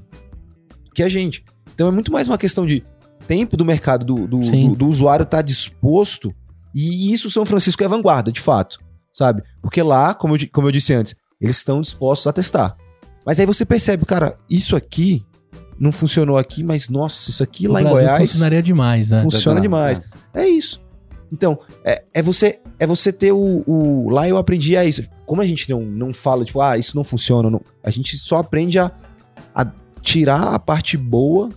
[0.95, 1.45] que a gente.
[1.75, 2.85] Então é muito mais uma questão de
[3.27, 4.39] tempo do mercado, do, do,
[4.71, 6.33] do, do usuário estar disposto.
[6.75, 8.79] E isso São Francisco é vanguarda, de fato.
[9.13, 9.43] Sabe?
[9.63, 12.77] Porque lá, como eu, como eu disse antes, eles estão dispostos a testar.
[13.25, 15.25] Mas aí você percebe, cara, isso aqui
[15.79, 19.19] não funcionou aqui, mas nossa, isso aqui O lá em Brasil Goiás funcionaria demais, né?
[19.19, 20.01] funciona demais.
[20.33, 20.81] É isso.
[21.33, 25.03] Então, é, é você é você ter o, o- Lá eu aprendi a isso.
[25.27, 28.39] Como a gente não, não fala, tipo, ah, isso não funciona, não- a gente só
[28.39, 28.91] aprende a,
[29.55, 29.67] a
[30.01, 31.49] tirar a parte boa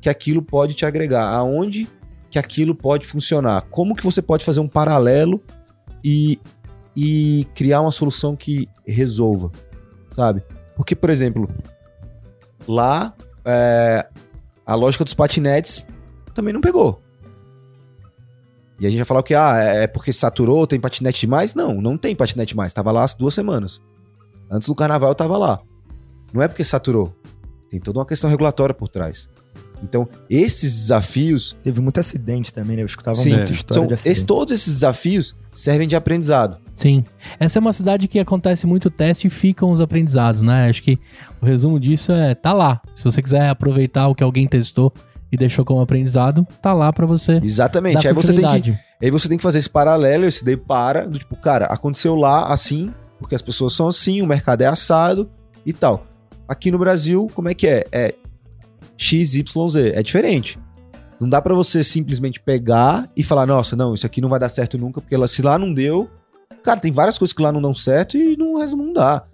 [0.00, 1.28] que aquilo pode te agregar.
[1.28, 1.88] Aonde
[2.30, 3.62] que aquilo pode funcionar.
[3.70, 5.42] Como que você pode fazer um paralelo
[6.04, 6.38] e,
[6.94, 9.50] e criar uma solução que resolva,
[10.12, 10.42] sabe?
[10.76, 11.48] Porque, por exemplo,
[12.66, 14.06] lá é,
[14.66, 15.86] a lógica dos patinetes
[16.34, 17.00] também não pegou.
[18.80, 19.34] E a gente vai falar o que?
[19.34, 21.54] Ah, é é porque saturou, tem patinete demais?
[21.54, 22.72] Não, não tem patinete mais.
[22.72, 23.82] Tava lá as duas semanas.
[24.50, 25.60] Antes do carnaval eu tava lá.
[26.32, 27.14] Não é porque saturou.
[27.70, 29.28] Tem toda uma questão regulatória por trás.
[29.82, 32.82] Então, esses desafios Teve muito acidente também, né?
[32.82, 34.12] Eu escutava Sim, muita história são, de acidente.
[34.18, 36.58] esse- todos esses desafios servem de aprendizado.
[36.76, 37.04] Sim.
[37.38, 40.68] Essa é uma cidade que acontece muito teste e ficam os aprendizados, né?
[40.68, 40.98] Acho que
[41.40, 42.80] o resumo disso é tá lá.
[42.94, 44.92] Se você quiser aproveitar o que alguém testou
[45.30, 48.08] e deixou como aprendizado, tá lá pra você Exatamente.
[48.08, 51.18] Aí você, tem que, aí você tem que fazer esse paralelo, esse daí para, do
[51.18, 55.30] tipo, cara, aconteceu lá assim, porque as pessoas são assim, o mercado é assado
[55.64, 56.06] e tal.
[56.48, 57.84] Aqui no Brasil, como é que é?
[57.92, 58.14] É
[58.96, 60.58] XYZ, é diferente.
[61.20, 64.48] Não dá pra você simplesmente pegar e falar, nossa, não, isso aqui não vai dar
[64.48, 66.08] certo nunca, porque se lá não deu,
[66.62, 69.24] cara, tem várias coisas que lá não dão certo e no resto não dá.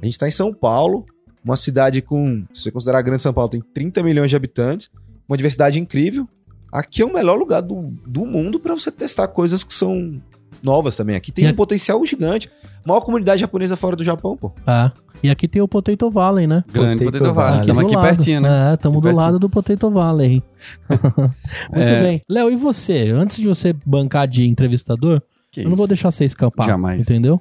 [0.00, 1.06] A gente tá em São Paulo,
[1.44, 4.90] uma cidade com, se você considerar a Grande São Paulo, tem 30 milhões de habitantes,
[5.32, 6.28] uma diversidade incrível.
[6.70, 10.20] Aqui é o melhor lugar do, do mundo pra você testar coisas que são
[10.62, 11.16] novas também.
[11.16, 12.50] Aqui tem E um a- potencial gigante.
[12.86, 14.52] Maior comunidade japonesa fora do Japão, pô.
[14.66, 14.90] É.
[15.22, 16.64] E aqui tem o Potato Valley, né?
[16.72, 17.60] Grande Potato Potato Valley.
[17.60, 18.04] Estamos aqui lado.
[18.08, 18.70] pertinho, né?
[18.70, 20.42] É, estamos do Aqui lado do Potato Valley.
[20.90, 22.02] Muito É.
[22.02, 22.22] bem.
[22.28, 23.10] Léo, e você?
[23.10, 26.66] Antes de você bancar de entrevistador, Que eu não vou deixar você escapar.
[26.66, 27.04] Jamais.
[27.08, 27.40] Entendeu?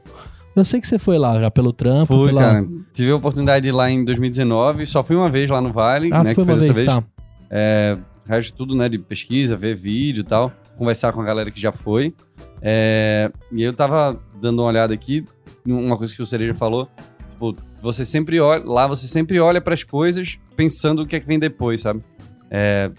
[0.56, 2.08] Eu sei que você foi lá já pelo trampo.
[2.08, 2.42] Fui, pela...
[2.42, 2.68] cara.
[2.94, 4.86] Tive a oportunidade de ir lá em 2019.
[4.86, 6.36] Só fui uma vez lá no Vale, Ah, né?
[6.36, 6.90] foi foi uma dessa vez, vez.
[6.98, 7.04] tá?
[7.52, 11.60] É, resto tudo, né, de pesquisa, ver vídeo e tal, conversar com a galera que
[11.60, 12.14] já foi.
[12.62, 15.26] É, e eu tava dando uma olhada aqui,
[15.66, 16.88] uma coisa que o Cereja falou,
[17.32, 21.28] tipo, você sempre olha, lá você sempre olha pras coisas pensando o que é que
[21.28, 22.02] vem depois, sabe?
[22.50, 22.90] É,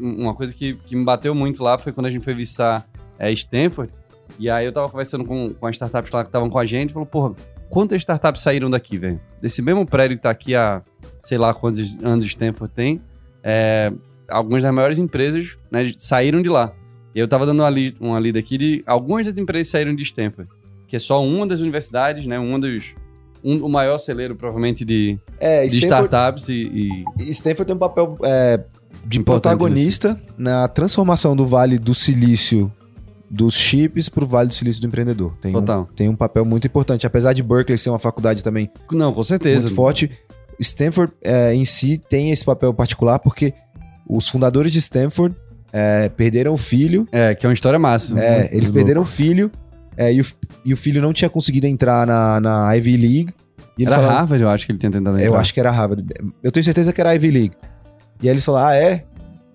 [0.00, 2.86] um- uma coisa que, que me bateu muito lá foi quando a gente foi visitar
[3.18, 3.92] é, Stanford,
[4.38, 6.92] e aí eu tava conversando com, com as startups lá que estavam com a gente,
[6.92, 7.34] falou, porra,
[7.68, 9.20] quantas startups saíram daqui, velho?
[9.40, 10.82] Desse mesmo prédio que tá aqui há,
[11.20, 13.00] sei lá quantos anos Stanford tem,
[13.42, 13.92] é,
[14.28, 16.72] algumas das maiores empresas né, saíram de lá.
[17.14, 20.02] E eu tava dando uma, li uma lida aqui de algumas das empresas saíram de
[20.02, 20.50] Stanford,
[20.88, 22.38] que é só uma das universidades, né?
[22.38, 22.94] Uma dos.
[23.44, 27.78] Um, o maior celeiro, provavelmente, de, É, de Stanford, startups e, e- Stanford tem um
[27.78, 28.60] papel é,
[29.04, 32.72] de Importante protagonista na transformação do Vale do Silício
[33.28, 35.34] dos chips pro Vale do Silício do empreendedor.
[35.40, 35.88] Tem, um, Total.
[35.96, 37.06] tem um papel muito importante.
[37.06, 39.62] Apesar de Berkeley ser uma faculdade também Não, com certeza.
[39.62, 40.10] muito forte,
[40.60, 43.52] Stanford é, em si tem esse papel particular porque
[44.08, 45.34] os fundadores de Stanford
[45.72, 47.06] é, perderam o filho.
[47.10, 48.18] É, que é uma história massa.
[48.18, 48.74] É, Muito eles louco.
[48.74, 49.50] perderam o filho
[49.96, 50.26] é, e, o,
[50.64, 53.34] e o filho não tinha conseguido entrar na, na Ivy League.
[53.80, 55.26] Era falaram- Harvard, eu acho que ele tinha tentado entrar.
[55.26, 56.04] eu acho que era Harvard.
[56.42, 57.54] Eu tenho certeza que era Ivy League.
[58.22, 59.04] E aí eles falaram: ah, é?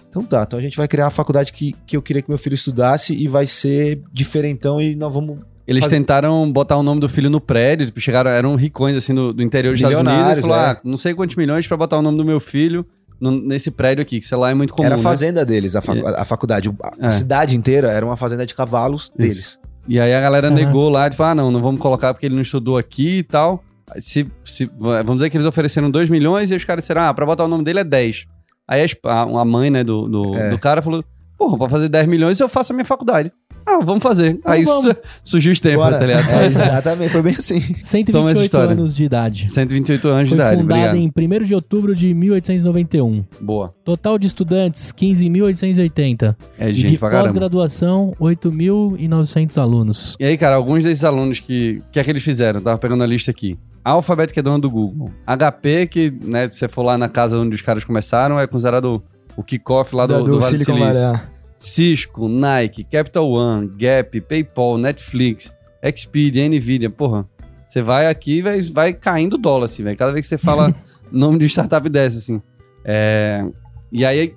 [0.10, 2.38] Então tá, então a gente vai criar a faculdade que, que eu queria que meu
[2.40, 5.40] filho estudasse e vai ser diferentão e nós vamos.
[5.68, 9.14] Eles fazer- tentaram botar o nome do filho no prédio, tipo, chegaram, eram ricões, assim,
[9.14, 10.14] do, do interior dos Estados Unidos.
[10.14, 10.70] E Milionários, falou, é.
[10.72, 12.86] ah, não sei quantos milhões pra botar o nome do meu filho
[13.20, 15.04] no- nesse prédio aqui, que sei lá, é muito comum, era a né?
[15.04, 16.70] fazenda deles, a, facu- a faculdade.
[17.02, 17.12] A É.
[17.12, 19.60] cidade inteira era uma fazenda de cavalos deles.
[19.90, 20.56] E aí a galera Aham.
[20.56, 23.62] negou lá, tipo, ah, não, não vamos colocar porque ele não estudou aqui e tal.
[24.00, 27.26] Se, se- vamos dizer que eles ofereceram 2 milhões e os caras disseram, ah, pra
[27.26, 28.26] botar o nome dele é 10.
[28.70, 30.50] Aí a a mãe, né, do, do, É.
[30.50, 31.04] do cara falou,
[31.38, 33.32] porra, pra fazer 10 milhões eu faço a minha faculdade.
[33.70, 34.40] Ah, vamos fazer.
[34.46, 34.86] aí vamos.
[34.86, 36.00] su- surgiu o Stanford, Bora.
[36.00, 36.30] tá ligado?
[36.42, 37.60] É, exatamente, foi bem assim.
[37.60, 38.72] Toma essa 128 história.
[38.72, 39.50] anos de idade.
[39.50, 40.96] 128 anos de Foi idade, fundada obrigado.
[40.96, 43.26] em 1 de outubro de 1891.
[43.42, 43.74] Boa.
[43.84, 46.36] Total de estudantes, 15.880.
[46.58, 47.28] É E gente de pra caramba.
[47.28, 50.16] pós-graduação, 8.900 alunos.
[50.20, 51.82] E aí, cara, alguns desses alunos que...
[51.90, 52.62] O que é que eles fizeram?
[52.62, 53.58] Tava pegando a lista aqui.
[53.84, 55.10] Alphabet, que é dona do Google.
[55.26, 59.02] HP, que, né, se você for lá na casa onde os caras começaram, é considerado
[59.38, 61.04] o kickoff lá do, Da- do, Vale do Silicon Silício.
[61.04, 61.22] Valley.
[61.34, 61.38] é.
[61.60, 66.90] Cisco, Nike, Capital One, Gap, PayPal, Netflix, Expedia, Nvidia.
[66.90, 67.26] Porra,
[67.68, 69.98] você vai aqui e vai, vai caindo o dólar, assim, velho.
[69.98, 70.76] Cada vez que você fala
[71.12, 72.42] nome de startup dessa, assim.
[72.86, 73.44] É,
[73.92, 74.36] E aí,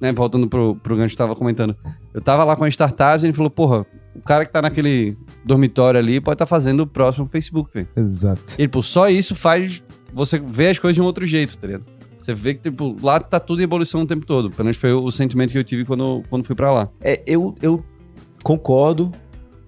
[0.00, 1.76] né, voltando pro, pro gancho que eu tava comentando,
[2.14, 5.14] eu tava lá com as startups e ele falou, porra, o cara que tá naquele
[5.44, 7.88] dormitório ali pode estar fazendo o próximo Facebook, velho.
[7.94, 8.42] Exato.
[8.58, 11.84] Ele, pô, só isso faz você ver as coisas de um outro jeito, tá ligado?
[12.26, 14.50] Você vê que, tipo, lá tá tudo em evolução o tempo todo.
[14.50, 16.88] Pelo menos foi o, sentimento que eu tive quando, quando fui pra lá.
[17.00, 17.84] É, eu, eu
[18.42, 19.12] concordo,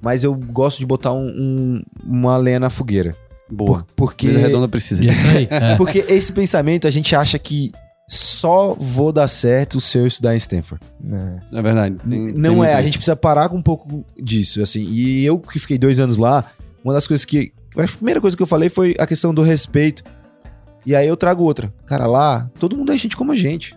[0.03, 3.14] mas eu gosto de botar um- um- uma lenha na fogueira.
[3.51, 3.79] Boa.
[3.79, 5.05] Por- porque, Mesa redonda precisa.
[5.05, 5.49] E é isso aí.
[5.51, 5.77] É.
[5.77, 7.71] porque esse pensamento a gente acha que
[8.09, 10.83] só vou dar certo se eu estudar em Stanford.
[11.53, 11.59] É.
[11.59, 11.97] É verdade.
[12.09, 14.83] Tem- tem não muito é, a gente precisa parar com um pouco disso, assim.
[14.83, 16.44] E eu que fiquei dois anos lá,
[16.85, 17.53] uma das coisas que.
[17.77, 20.02] A primeira coisa que eu falei foi a questão do respeito.
[20.88, 21.70] E aí eu trago outra.
[21.84, 23.76] Cara, lá, todo mundo é gente como a gente.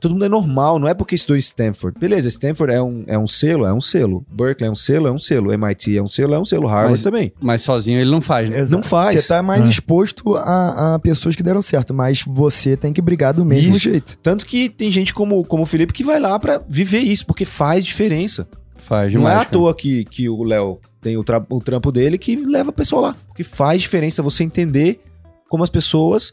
[0.00, 1.98] Todo mundo é normal, não é porque estudou em Stanford.
[1.98, 4.24] Beleza, Stanford é um, é um selo, é um selo.
[4.30, 5.52] Berkeley é um selo, é um selo.
[5.52, 6.66] MIT é um selo, é um selo.
[6.66, 7.32] Harvard Mas- também.
[7.40, 8.64] Mas sozinho ele não faz, né?
[8.70, 9.20] Não faz.
[9.22, 9.68] Você tá mais Ah.
[9.68, 13.80] exposto a, a pessoas que deram certo, mas você tem que brigar do mesmo Isso.
[13.90, 14.16] jeito.
[14.22, 17.44] Tanto que tem gente como, como o Felipe que vai lá pra viver isso, porque
[17.46, 18.46] faz diferença.
[18.76, 19.40] Faz Não é demais.
[19.40, 22.72] à toa que, que o Léo tem o, tra- o trampo dele que leva a
[22.74, 23.16] pessoa lá.
[23.28, 25.00] Porque faz diferença você entender
[25.48, 26.32] como as pessoas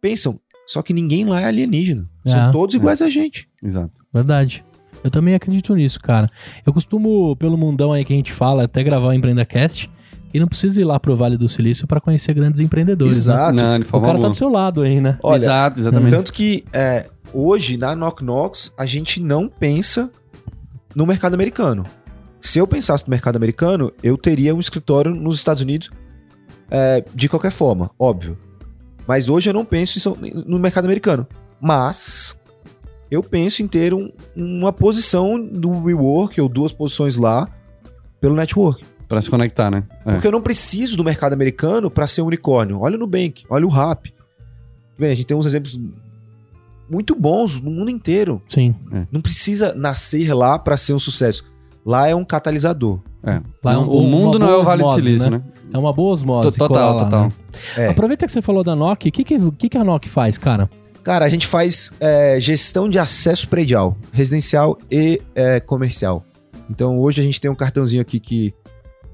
[0.00, 0.38] pensam.
[0.66, 2.08] Só que ninguém lá é alienígena.
[2.26, 2.52] São É.
[2.52, 3.48] todos iguais a gente.
[3.62, 4.04] Exato.
[4.12, 4.64] Verdade.
[5.04, 6.28] Eu também acredito nisso, cara.
[6.66, 9.88] Eu costumo, pelo mundão aí que a gente fala, até gravar o EmpreendaCast,
[10.32, 13.26] que não precisa ir lá pro Vale do Silício pra conhecer grandes empreendedores.
[13.26, 13.34] né?
[13.34, 13.54] Exato.
[13.54, 15.18] Não, de O cara tá do seu lado aí, né?
[15.22, 16.10] Olha, Exato, exatamente.
[16.16, 20.10] Tanto que é, hoje, na Knock Knocks, a gente não pensa
[20.96, 21.84] no mercado americano.
[22.40, 25.90] Se eu pensasse no mercado americano, eu teria um escritório nos Estados Unidos
[26.68, 28.36] é, de qualquer forma, óbvio.
[29.06, 31.26] Mas hoje eu não penso no mercado americano.
[31.60, 32.38] Mas
[33.10, 37.48] eu penso em ter um- uma posição do WeWork ou duas posições lá
[38.20, 38.84] pelo network.
[39.08, 39.84] Pra se conectar, né?
[40.04, 40.12] É.
[40.12, 42.80] Porque eu não preciso do mercado americano para ser um unicórnio.
[42.80, 44.12] Olha o Nubank, olha o Rap.
[44.98, 45.78] Bem, a gente tem uns exemplos
[46.90, 48.42] muito bons no mundo inteiro.
[48.48, 48.74] Sim.
[49.12, 51.44] Não precisa nascer lá para ser um sucesso.
[51.84, 53.00] Lá é um catalisador.
[53.26, 53.40] É.
[53.62, 55.38] Lá é um- o mundo não é o Vale do osmose, Silício, né?
[55.38, 55.44] né?
[55.74, 56.56] É uma boa osmose.
[56.56, 57.24] Total, lá, total.
[57.24, 57.32] né?
[57.76, 57.88] É.
[57.88, 60.70] Aproveita que você falou da Nokia, o que, que, que, que a Nokia faz, cara?
[61.02, 66.24] Cara, a gente faz é, gestão de acesso predial, residencial e é, comercial.
[66.70, 68.54] Então hoje a gente tem um cartãozinho aqui que,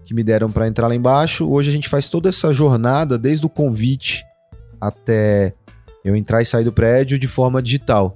[0.04, 1.50] que me deram para entrar lá embaixo.
[1.50, 4.22] Hoje a gente faz toda essa jornada, desde o convite
[4.80, 5.54] até
[6.04, 8.14] eu entrar e sair do prédio de forma digital.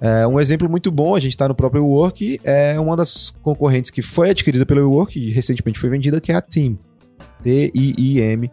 [0.00, 3.90] É, um exemplo muito bom, a gente está no próprio Work, é uma das concorrentes
[3.90, 6.78] que foi adquirida pelo Work e recentemente foi vendida, que é a Team.
[7.42, 8.50] T-I-I-M,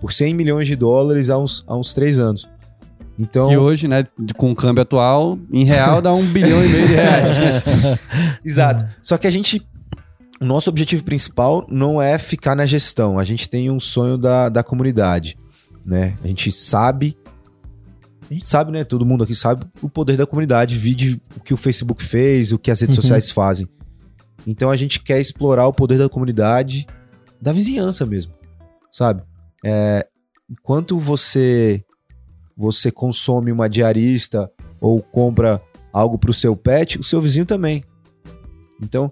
[0.00, 2.48] por 100 milhões de dólares há uns, há uns três anos.
[3.18, 4.04] Então, Que hoje, né,
[4.36, 7.36] com o câmbio atual, em real dá um bilhão e meio de reais.
[8.44, 8.84] Exato.
[9.02, 9.66] Só que a gente.
[10.40, 13.18] O nosso objetivo principal não é ficar na gestão.
[13.18, 15.38] A gente tem um sonho da, da comunidade.
[15.86, 16.14] Né?
[16.22, 17.16] A gente sabe.
[18.30, 18.84] A gente sabe, né?
[18.84, 20.76] Todo mundo aqui sabe o poder da comunidade.
[20.78, 23.02] Vide o que o Facebook fez, o que as redes Uhum.
[23.02, 23.68] sociais fazem.
[24.46, 26.86] Então a gente quer explorar o poder da comunidade,
[27.40, 28.32] da vizinhança mesmo.
[28.90, 29.22] Sabe?
[29.64, 30.06] É,
[30.50, 31.82] enquanto você
[32.56, 34.48] você consome uma diarista
[34.80, 35.60] ou compra
[35.92, 37.82] algo para o seu pet, o seu vizinho também.
[38.80, 39.10] Então,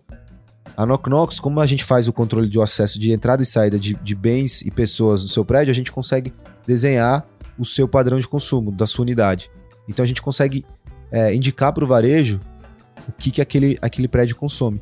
[0.77, 3.79] a Knock Knocks, como a gente faz o controle de acesso de entrada e saída
[3.79, 6.33] de, de bens e pessoas no seu prédio, a gente consegue
[6.67, 7.27] desenhar
[7.63, 9.51] o seu padrão de consumo da sua unidade.
[9.89, 10.65] Então a gente consegue
[11.11, 12.41] é, indicar para o varejo
[13.09, 14.81] o que, que aquele, aquele prédio consome.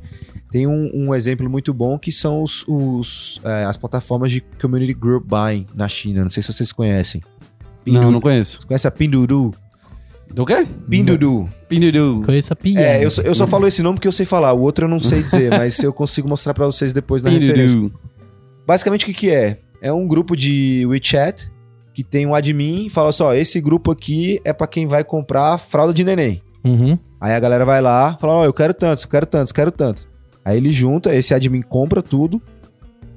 [0.51, 4.95] Tem um, um exemplo muito bom que são os, os, é, as plataformas de Community
[4.95, 6.24] Group Buying na China.
[6.24, 7.20] Não sei se vocês conhecem.
[7.87, 8.66] Não, não conheço.
[8.66, 9.55] Conhece a Pinduoduo?
[10.33, 10.66] Do quê?
[10.89, 11.49] Pinduoduo.
[11.68, 12.22] Pindudu.
[12.24, 12.81] Conheço a Pia.
[12.81, 14.53] É, eu só, eu só falo esse nome porque eu sei falar.
[14.53, 17.76] O outro eu não sei dizer, mas eu consigo mostrar pra vocês depois na referência.
[17.76, 17.99] Pindudu.
[18.66, 19.59] Basicamente, o que, que é?
[19.83, 21.51] É um grupo de WeChat
[21.95, 25.59] que tem um admin e fala só: esse grupo aqui é pra quem vai comprar
[25.59, 26.43] fralda de neném.
[26.64, 26.99] Uhum.
[27.20, 29.72] Aí a galera vai lá, fala: Ó, eu quero tantos, eu quero tantos, eu quero
[29.72, 30.09] tantos.
[30.45, 32.41] Aí ele junta, esse admin compra tudo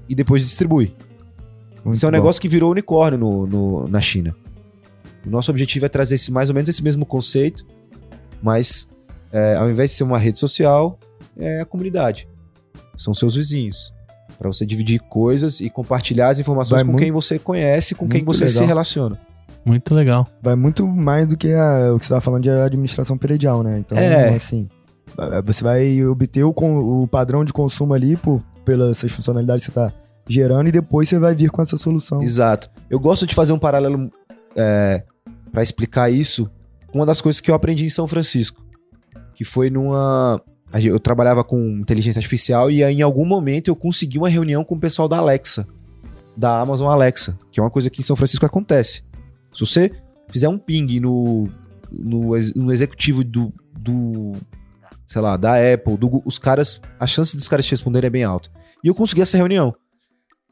[0.09, 0.93] e depois distribui.
[1.83, 2.17] Muito Isso é um bom.
[2.17, 4.35] negócio que virou unicórnio no, no- na China.
[5.25, 7.65] O nosso objetivo é trazer esse, mais ou menos esse mesmo conceito,
[8.41, 8.89] mas
[9.31, 10.97] é, ao invés de ser uma rede social,
[11.37, 12.27] é a comunidade.
[12.97, 13.93] São seus vizinhos.
[14.37, 18.07] Para você dividir coisas e compartilhar as informações Vai com muito- quem você conhece, com
[18.07, 18.67] quem você se legal.
[18.67, 19.19] relaciona.
[19.65, 20.27] Muito legal.
[20.41, 23.79] Vai muito mais do que a- o que você estava falando de administração predial, né?
[23.79, 24.35] Então, É.
[24.35, 24.67] assim,
[25.45, 29.93] você vai obter o, o padrão de consumo ali por, pelas funcionalidades que você está
[30.27, 32.21] gerando e depois você vai vir com essa solução.
[32.21, 32.69] Exato.
[32.89, 34.11] Eu gosto de fazer um paralelo
[35.51, 36.49] para explicar isso
[36.93, 38.61] uma das coisas que eu aprendi em São Francisco,
[39.33, 40.41] que foi numa
[40.81, 44.75] eu trabalhava com inteligência artificial e aí, em algum momento eu consegui uma reunião com
[44.75, 45.67] o pessoal da Alexa,
[46.35, 49.03] da Amazon Alexa, que é uma coisa que em São Francisco acontece.
[49.53, 49.91] Se você
[50.31, 51.47] fizer um ping no,
[51.91, 54.31] no, no executivo do, do,
[55.07, 58.23] sei lá, da Apple, do os caras, a chance dos caras te responderem é bem
[58.23, 58.49] alta.
[58.83, 59.75] E eu consegui essa reunião.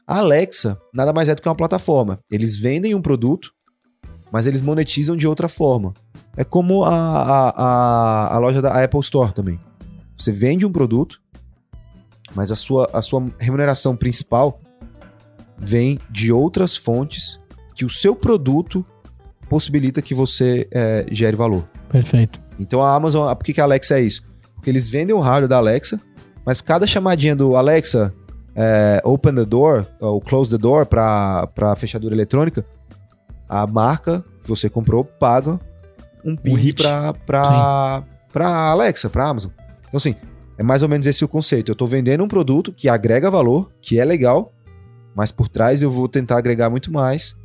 [0.06, 2.20] A Alexa nada mais é do que uma plataforma.
[2.30, 3.52] Eles vendem um produto,
[4.30, 5.92] mas eles monetizam de outra forma.
[6.36, 9.58] É como a, a, a, a loja da Apple Store também.
[10.22, 11.20] Você vende um produto,
[12.32, 14.60] mas a sua, a sua remuneração principal
[15.58, 17.40] vem de outras fontes
[17.74, 18.86] que o seu produto
[19.48, 21.68] possibilita que você eh, gere valor.
[21.88, 22.40] Perfeito.
[22.56, 24.22] Então a Amazon, por que, que a Alexa é isso?
[24.54, 26.00] Porque eles vendem o hardware da Alexa,
[26.46, 28.14] mas cada chamadinha do Alexa,
[28.54, 32.64] é, open the door, ou close the door para a fechadura eletrônica,
[33.48, 35.58] a marca que você comprou paga
[36.24, 36.80] um hit.
[37.26, 38.04] para
[38.70, 39.50] Alexa, pra Amazon.
[39.92, 40.16] Então assim,
[40.56, 41.70] é mais ou menos esse o conceito.
[41.70, 44.50] Eu tô vendendo um produto que agrega valor, que é legal,
[45.14, 47.36] mas por trás eu vou tentar agregar muito mais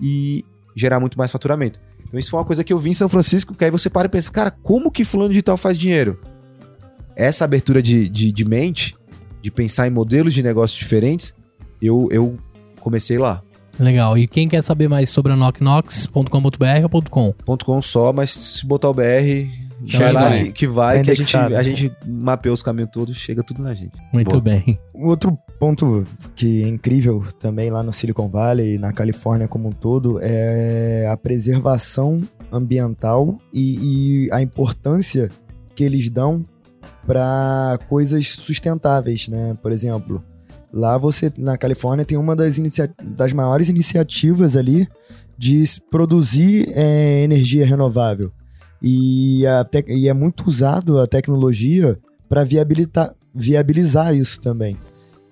[0.00, 0.44] e
[0.74, 1.80] gerar muito mais faturamento.
[2.06, 4.06] Então isso foi uma coisa que eu vi em São Francisco, que aí você para
[4.06, 6.20] e pensa, cara, como que fulano digital faz dinheiro?
[7.16, 8.94] Essa abertura de, de, de mente,
[9.42, 11.34] de pensar em modelos de negócios diferentes,
[11.82, 12.38] eu, eu
[12.78, 13.42] comecei lá.
[13.80, 14.16] Legal.
[14.16, 16.28] E quem quer saber mais sobre a knocknox.com.br
[16.92, 17.34] ou .com?
[17.64, 20.44] .com só, mas se botar o BR, Chega vai lá também.
[20.46, 23.62] que, que vai, Tá que a gente, a gente mapeou os caminhos todos, chega tudo
[23.62, 23.92] na gente.
[24.12, 24.40] Muito Boa.
[24.40, 24.78] bem.
[24.94, 26.02] Um outro ponto
[26.34, 31.06] que é incrível também lá no Silicon Valley e na Califórnia como um todo é
[31.10, 32.20] a preservação
[32.50, 35.30] ambiental e, e a importância
[35.74, 36.42] que eles dão
[37.06, 39.56] para coisas sustentáveis, né?
[39.62, 40.24] Por exemplo,
[40.72, 44.88] lá você na Califórnia tem uma das, inicia- das maiores iniciativas ali
[45.38, 48.32] de produzir é, energia renovável
[48.82, 49.42] e,
[49.88, 51.98] e é muito usado a tecnologia
[52.28, 54.76] para viabilitar viabilizar isso também.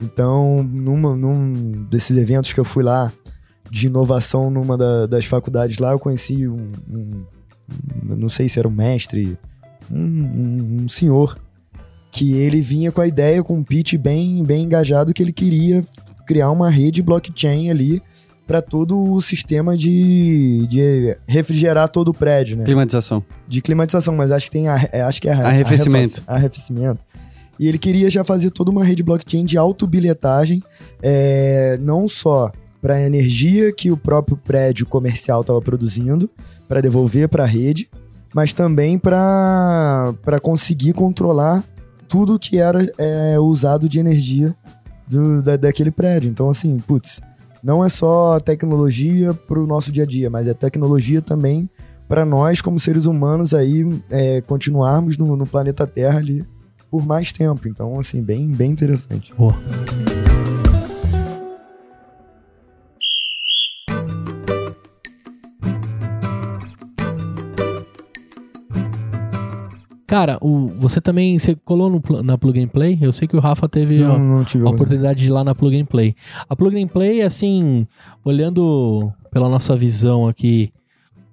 [0.03, 3.11] Então, numa, num desses eventos que eu fui lá
[3.71, 7.25] de inovação numa da- das faculdades lá, eu conheci um, um-
[8.03, 9.39] não sei se era um mestre,
[9.91, 11.39] um- um senhor
[12.13, 15.83] que ele vinha com a ideia, com um pitch bem, bem engajado que ele queria
[16.27, 18.03] criar uma rede blockchain ali
[18.47, 22.65] para todo o sistema de, de refrigerar todo o prédio, né?
[22.65, 23.23] Climatização.
[23.49, 26.23] de climatização, mas acho que tem a, é, acho que é a- Arrefecimento.
[26.27, 27.05] a arrefecimento.
[27.59, 30.63] E ele queria já fazer toda uma rede blockchain de autobilhetagem,
[31.03, 32.51] é, não só
[32.83, 36.29] para a energia que o próprio prédio comercial estava produzindo,
[36.69, 37.89] para devolver para a rede,
[38.35, 41.65] mas também para conseguir controlar
[42.09, 44.55] tudo que era é, usado de energia
[45.09, 46.29] do, da, daquele prédio.
[46.29, 47.21] Então, assim, putz,
[47.65, 51.69] não é só tecnologia para o nosso dia a dia, mas é tecnologia também
[52.07, 56.45] para nós, como seres humanos, aí é, continuarmos no, no planeta Terra ali
[56.91, 57.67] por mais tempo.
[57.67, 59.35] Então, assim, bem, bem interessante.
[59.35, 59.57] Boa.
[70.15, 72.97] Cara, o, você também você colou no na Plug and Play?
[73.03, 75.57] Eu sei que o Rafa teve Não, ó, não a oportunidade de ir lá na
[75.57, 76.15] Plug and Play.
[76.49, 77.85] A Plug and Play, assim,
[78.25, 80.73] olhando pela nossa visão aqui,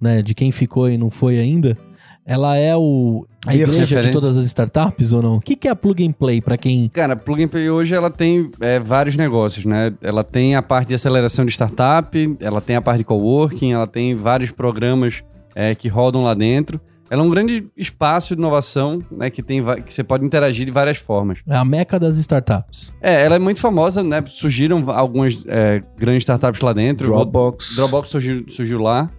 [0.01, 1.77] né, de quem ficou e não foi ainda,
[2.25, 4.11] ela é o a igreja de Referência.
[4.13, 5.35] todas as startups ou não?
[5.35, 7.69] O que, que é a Plug and Play pra quem Cara, a Plug and Play
[7.69, 9.93] hoje ela tem é, vários negócios, né?
[10.01, 13.85] Ela tem a parte de aceleração de startup, ela tem a parte de coworking, ela
[13.85, 15.23] tem vários programas
[15.53, 16.81] é, que rodam lá dentro.
[17.11, 19.29] Ela é um grande espaço de inovação, né?
[19.29, 21.39] Que, tem, que você pode interagir de várias formas.
[21.45, 22.93] é a meca das startups?
[23.01, 24.23] É, ela é muito famosa, né?
[24.29, 27.07] Surgiram algumas é, grandes startups lá dentro.
[27.07, 27.75] Dropbox.
[27.75, 29.09] Dropbox surgiu, surgiu lá.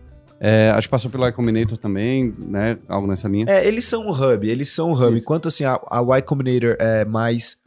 [0.40, 2.78] É, acho que passou pelo Y Combinator também, né?
[2.88, 3.45] Algo nessa linha.
[3.47, 5.14] É, eles são um hub, eles são um hub.
[5.14, 5.22] Isso.
[5.22, 7.59] Enquanto assim, a, a Y Combinator é mais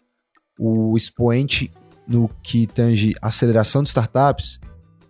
[0.59, 1.71] o expoente
[2.07, 4.59] no que tange aceleração de startups,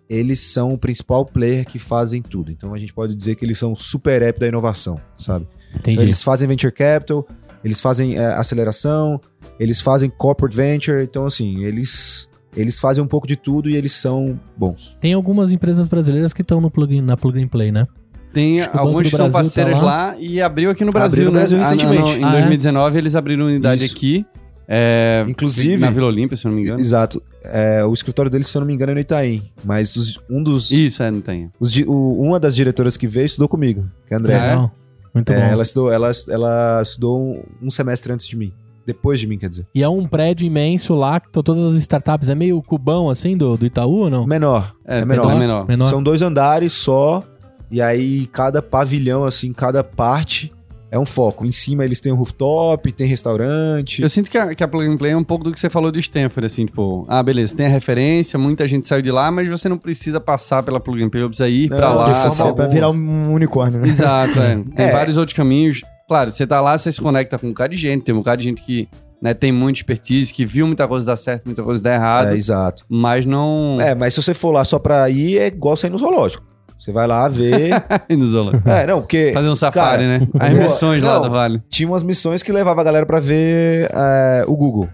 [0.08, 2.50] eles são o principal player que fazem tudo.
[2.52, 5.46] Então a gente pode dizer que eles são o super app da inovação, sabe?
[5.74, 5.92] Entendi.
[5.96, 7.26] Então, eles fazem venture capital,
[7.64, 9.20] eles fazem é, aceleração,
[9.58, 11.02] eles fazem corporate venture.
[11.02, 14.96] Então, assim, eles, eles fazem um pouco de tudo e eles são bons.
[15.00, 17.86] Tem algumas empresas brasileiras que estão no plug, na Plug and Play, né?
[18.32, 20.08] Tem algumas que são tá parceiras lá.
[20.12, 20.16] lá.
[20.18, 21.38] e abriu aqui no Abriu Brasil, no né?
[21.40, 22.02] Brasil Ah, não, recentemente.
[22.02, 22.40] não, Em Ah, é?
[22.40, 23.94] 2019 eles abriram unidade Isso.
[23.94, 24.26] aqui.
[24.68, 26.80] É, Inclusive- Na Vila Olímpia, se eu não me engano.
[26.80, 27.22] Exato.
[27.44, 29.42] É, o escritório deles, se eu não me engano, é no Itaim.
[29.64, 30.70] Mas os- um dos.
[30.70, 31.50] Isso, é, não tem.
[31.60, 34.38] os o- uma das diretoras que veio estudou comigo, que é a André.
[34.38, 34.72] Legal.
[35.14, 35.46] Muito É, bom.
[35.46, 38.52] ela estudou, ela, ela estudou um, um semestre antes de mim.
[38.86, 39.66] Depois de mim, quer dizer.
[39.74, 42.28] E é um prédio imenso lá, que estão todas as startups.
[42.28, 44.24] É meio cubão, assim, do, do Itaú ou não?
[44.26, 44.74] Menor.
[44.86, 45.32] É, É menor.
[45.32, 45.66] É menor.
[45.66, 45.86] Menor?
[45.86, 47.24] São dois andares só.
[47.68, 50.52] E aí, cada pavilhão, assim, cada parte
[50.90, 51.44] é um foco.
[51.44, 54.02] Em cima eles têm um rooftop, tem restaurante.
[54.02, 55.68] Eu sinto que a, que a Plug and Play é um pouco do que você
[55.70, 59.30] falou do Stanford, assim, tipo, ah, beleza, tem a referência, muita gente saiu de lá,
[59.30, 62.14] mas você não precisa passar pela Plug and Play, não precisa ir Não, pra lá.
[62.30, 63.88] só Pra, virar um unicórnio, né?
[63.88, 64.56] Exato, é.
[64.76, 64.92] Tem É.
[64.92, 65.80] vários outros caminhos.
[66.08, 68.40] Claro, você tá lá, você se conecta com um bocado de gente, tem um bocado
[68.40, 68.88] de gente que
[69.20, 72.36] né, tem muita expertise, que viu muita coisa dar certo, muita coisa dar errado, É,
[72.36, 72.84] exato.
[72.88, 73.78] mas não...
[73.80, 76.44] É, mas se você for lá só pra ir, é igual sair no zoológico.
[76.86, 77.70] Você vai lá ver.
[78.16, 78.62] no Zola.
[78.64, 79.32] é, não, porque.
[79.34, 80.28] Fazer um safari, cara, né?
[80.38, 81.22] As missões lá Não.
[81.22, 81.60] do Vale.
[81.68, 84.88] tinha umas missões que levava a galera pra ver é, o Google.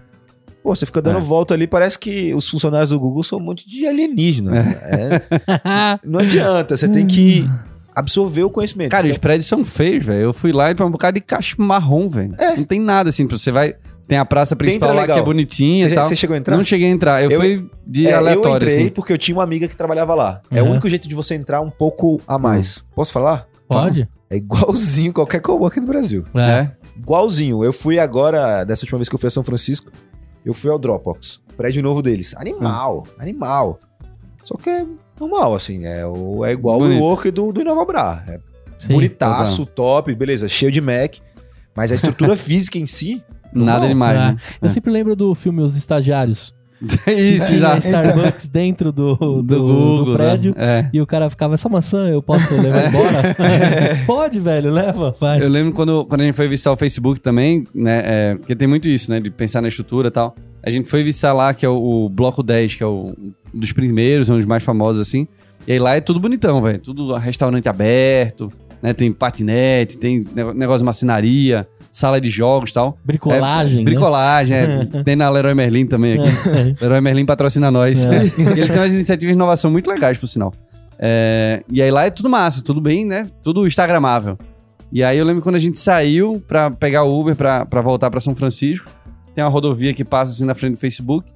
[0.63, 1.21] Pô, você fica dando É.
[1.21, 4.57] volta ali, parece que os funcionários do Google são um monte de alienígena.
[4.57, 5.21] É,
[6.03, 7.47] não adianta, você tem que
[7.95, 8.89] absorver o conhecimento.
[8.89, 10.21] Cara, os Então, prédios são feios, velho.
[10.21, 12.33] Eu fui lá e pra um bocado de caixa marrom, velho.
[12.57, 13.27] Não tem nada assim.
[13.27, 13.75] Você vai.
[14.07, 15.25] Tem a praça principal Dentro é lá que é legal.
[15.25, 16.05] bonitinha você, e tal.
[16.05, 16.57] você chegou a entrar?
[16.57, 17.23] Não cheguei a entrar.
[17.23, 18.89] Eu, Eu- fui de É, eu aleatório, entrei assim.
[18.89, 20.41] porque eu tinha uma amiga que trabalhava lá.
[20.51, 20.71] É o Uhum.
[20.71, 22.83] único jeito de você entrar um pouco a mais.
[22.95, 23.47] Posso falar?
[23.67, 24.07] Pode?
[24.29, 26.23] É igualzinho qualquer coworking do Brasil.
[26.35, 26.69] É.
[26.97, 27.63] Igualzinho.
[27.63, 29.89] Eu fui agora, dessa última vez que eu fui a São Francisco,
[30.45, 31.39] eu fui ao Dropbox.
[31.55, 32.35] Prédio novo deles.
[32.37, 33.79] Animal, animal.
[34.43, 34.85] Só que é
[35.19, 35.85] normal, assim.
[35.85, 37.01] É, o, é igual Bonito.
[37.01, 38.21] o work do, do Inovabra.
[38.27, 38.39] É
[38.77, 38.93] Sim.
[38.93, 41.15] bonitaço, top, beleza, cheio de Mac.
[41.75, 43.23] Mas a estrutura física em si
[43.53, 44.37] Nada demais, Ah, né?
[44.61, 46.53] Eu sempre lembro do filme Os Estagiários.
[47.07, 47.87] Isso, exato.
[47.87, 50.53] Starbucks dentro do, do, Do Google, do prédio.
[50.57, 50.79] né?
[50.81, 50.89] É.
[50.91, 53.35] E o cara ficava, essa maçã eu posso levar embora?
[54.05, 55.41] Pode, velho, leva, vai.
[55.41, 58.01] Eu lembro quando, quando a gente foi visitar o Facebook também, né?
[58.03, 59.21] é, porque tem muito isso, né?
[59.21, 60.35] De pensar na estrutura e tal.
[60.61, 63.13] A gente foi visitar lá, que é o, o Bloco 10, que é o,
[63.53, 65.25] um dos primeiros, um dos mais famosos, assim.
[65.65, 66.79] E aí lá é tudo bonitão, velho.
[66.79, 68.49] Tudo restaurante aberto,
[68.81, 68.91] né?
[68.93, 72.97] Tem patinete, tem negócio de marcenaria, sala de jogos e tal.
[73.05, 73.83] Bricolagem, É, né?
[73.85, 74.85] bricolagem, é.
[75.05, 76.75] Tem na Leroy Merlin também aqui.
[76.81, 78.03] Leroy Merlin patrocina nós.
[78.03, 78.23] É.
[78.57, 80.51] Ele tem umas iniciativas de inovação muito legais, por sinal.
[80.97, 83.29] É, e aí lá é tudo massa, tudo bem, né?
[83.43, 84.37] Tudo instagramável.
[84.91, 88.09] E aí eu lembro quando a gente saiu pra pegar o Uber pra, pra voltar
[88.09, 88.89] pra São Francisco,
[89.35, 91.29] tem uma rodovia que passa assim na frente do Facebook.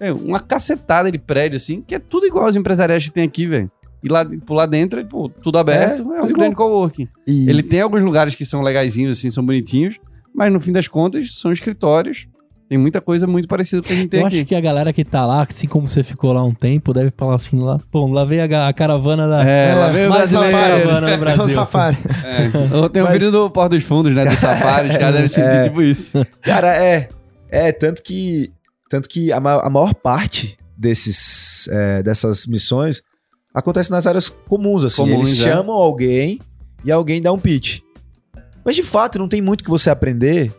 [0.00, 3.46] É, uma cacetada de prédio, assim, que é tudo igual aos empresariais que tem aqui,
[3.46, 3.70] velho.
[4.02, 7.08] E lá por lá dentro, é, pô, tudo aberto, é, um tudo grande coworking.
[7.26, 9.96] E Ele tem alguns lugares que são legaisinhos, assim, são bonitinhos,
[10.34, 12.26] mas no fim das contas são escritórios.
[12.68, 14.36] Tem muita coisa muito parecida com o que a gente tem Eu aqui.
[14.38, 17.12] acho que a galera que tá lá, assim como você ficou lá um tempo, deve
[17.14, 19.44] falar assim lá, pô, lá veio a, caravana da.
[19.44, 20.56] É, lá veio o brasileiro.
[20.56, 21.48] caravana no é um Brasil.
[21.50, 21.98] safari.
[22.24, 22.74] É.
[22.78, 24.24] Eu tenho um Mas- vídeo do Porto dos Fundos, né?
[24.24, 25.64] Do Safari, os caras devem sentir É.
[25.64, 26.26] tipo isso.
[26.40, 27.08] Cara, é.
[27.50, 28.50] É, tanto que.
[28.88, 33.02] Tanto que a, ma- a maior parte desses, é, dessas missões
[33.54, 35.02] acontece nas áreas comuns, assim.
[35.02, 35.50] Comuns, Eles é.
[35.50, 36.38] chamam alguém
[36.84, 37.80] e alguém dá um pitch.
[38.64, 40.52] Mas de fato, não tem muito que você aprender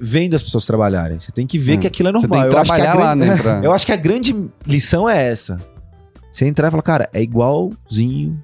[0.00, 1.18] vendo as pessoas trabalharem.
[1.18, 1.80] Você tem que ver Hum.
[1.80, 2.40] que aquilo é Você normal.
[2.40, 3.36] tem que Eu trabalhar lá, grande- né?
[3.42, 3.60] Pra...
[3.64, 4.34] Eu acho que a grande
[4.66, 5.60] lição é essa.
[6.30, 8.42] Você entrar e falar, cara, é igualzinho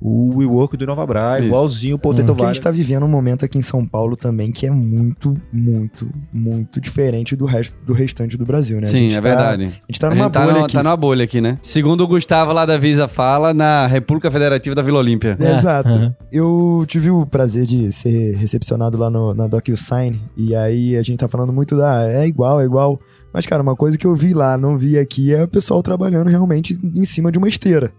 [0.00, 1.48] o WeWork do Nova Bra, Isso.
[1.48, 2.54] igualzinho o Porque Potato a Valley.
[2.54, 6.80] gente tá vivendo um momento aqui em São Paulo também que é muito, muito, muito
[6.80, 8.84] diferente do resto do restante do Brasil, né?
[8.86, 9.64] A Sim, gente é tá- verdade.
[9.64, 10.72] A gente tá a numa gente tá, bolha no- aqui.
[10.74, 11.58] tá numa bolha aqui, né?
[11.62, 15.36] Segundo o Gustavo lá da Visa fala, na República Federativa da Vila Olímpia.
[15.40, 15.88] É, Exato.
[15.88, 16.14] aham.
[16.30, 21.18] Eu tive o prazer de ser recepcionado lá no, na DocuSign, e aí a gente
[21.18, 22.08] tá falando muito da.
[22.08, 23.00] É igual, é igual.
[23.32, 26.28] Mas, cara, uma coisa que eu vi lá, não vi aqui, é o pessoal trabalhando
[26.28, 27.92] realmente em cima de uma esteira.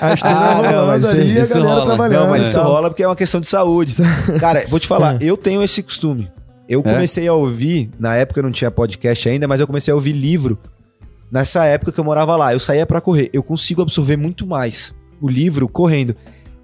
[0.00, 1.84] A esteira Ah, não, rolando mas ali e a galera rola.
[1.86, 2.22] trabalhando.
[2.24, 2.64] Não, mas isso tal.
[2.70, 3.94] rola porque é uma questão de saúde.
[4.38, 6.30] Cara, vou te falar, eu tenho esse costume.
[6.68, 6.82] Eu É?
[6.82, 10.12] comecei a ouvir, na época eu não tinha podcast ainda, mas eu comecei a ouvir
[10.12, 10.58] livro
[11.30, 12.52] nessa época que eu morava lá.
[12.52, 13.30] Eu saía pra correr.
[13.32, 16.14] Eu consigo absorver muito mais o livro correndo.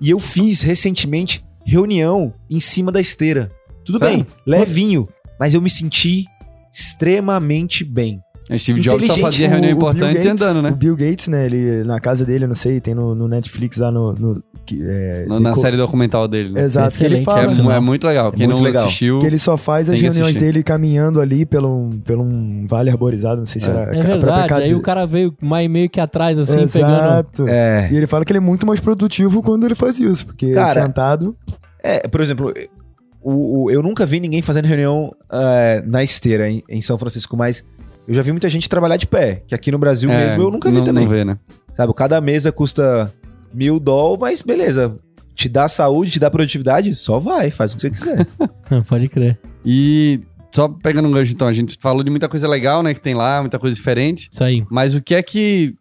[0.01, 3.51] E eu fiz recentemente reunião em cima da esteira.
[3.85, 4.17] Tudo Sério?
[4.19, 5.07] bem, levinho,
[5.39, 6.25] mas eu me senti
[6.73, 8.21] extremamente bem.
[8.51, 10.71] O Steve Jobs só fazia reunião O- o importante Gates- andando, O né?
[10.73, 11.47] Bill Gates, né?
[11.47, 14.13] Ele, na casa dele, eu não sei, tem no, no Netflix lá no.
[14.13, 16.53] no que, é, Na co- série documental dele.
[16.53, 16.65] Né?
[16.65, 17.43] Exato, que ele fala.
[17.45, 18.33] é, mu- é muito legal.
[18.33, 18.87] Quem muito não legal.
[18.87, 19.21] assistiu.
[19.21, 20.41] Que ele só faz as reuniões assistir.
[20.41, 23.71] dele caminhando ali pelo um, pelo um vale arborizado, não sei se É.
[23.71, 26.67] era É a própria verdade, cade- aí o cara veio mais meio que atrás, assim,
[26.67, 26.93] pegando.
[26.93, 27.47] Exato.
[27.49, 27.89] É.
[27.93, 30.83] E ele fala que ele é muito mais produtivo quando ele faz isso, porque Cara,
[30.83, 31.37] sentado.
[31.85, 32.53] É, por exemplo,
[33.23, 37.37] o, o- eu nunca vi ninguém fazendo reunião é, na esteira em, em São Francisco,
[37.37, 37.65] mas
[38.09, 40.51] eu já vi muita gente trabalhar de pé, que aqui no Brasil É, mesmo eu
[40.51, 41.05] nunca vi não, também.
[41.05, 41.39] Não vê, né?
[41.75, 43.13] Sabe, cada mesa custa
[43.53, 44.95] mil dólares, mas beleza.
[45.35, 48.27] Te dá saúde, te dá produtividade, só vai, faz o que você quiser.
[48.89, 49.39] Pode crer.
[49.65, 50.21] E
[50.55, 52.93] só pegando um gancho, então, a gente falou de muita coisa legal, né?
[52.93, 54.29] Que tem lá, muita coisa diferente.
[54.31, 54.65] Isso aí.
[54.71, 55.75] Mas o que é que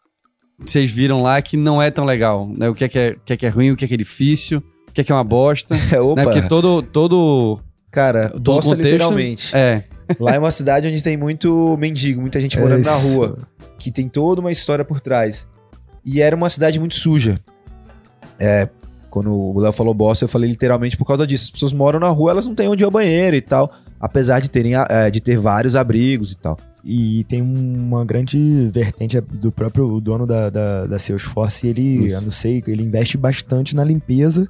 [0.60, 2.50] vocês viram lá que não é tão legal?
[2.56, 2.70] Né?
[2.70, 3.94] O que é que é, o que é, que é ruim, o que é que
[3.96, 4.64] é difícil,
[5.00, 5.76] que é que é uma bosta.
[5.92, 6.24] É, opa, né?
[6.24, 7.60] Porque todo, todo,
[7.92, 8.92] cara, todo bosta contexto...
[8.92, 9.56] literalmente.
[9.56, 9.84] É,
[10.20, 13.16] Lá é uma cidade onde tem muito mendigo, muita gente É morando na isso.
[13.16, 13.38] rua,
[13.78, 15.48] que tem toda uma história por trás.
[16.04, 17.40] E era uma cidade muito suja.
[18.40, 18.70] É,
[19.10, 21.46] quando o Léo falou bosta, eu falei literalmente por causa disso.
[21.46, 24.40] As pessoas moram na rua, elas não têm onde ir ao banheiro e tal, apesar
[24.40, 26.58] de terem é, de ter vários abrigos e tal.
[26.84, 31.68] E tem uma grande vertente do próprio dono da, da, da Salesforce.
[31.68, 32.16] Ele, Isso.
[32.16, 34.50] eu não sei, ele investe bastante na limpeza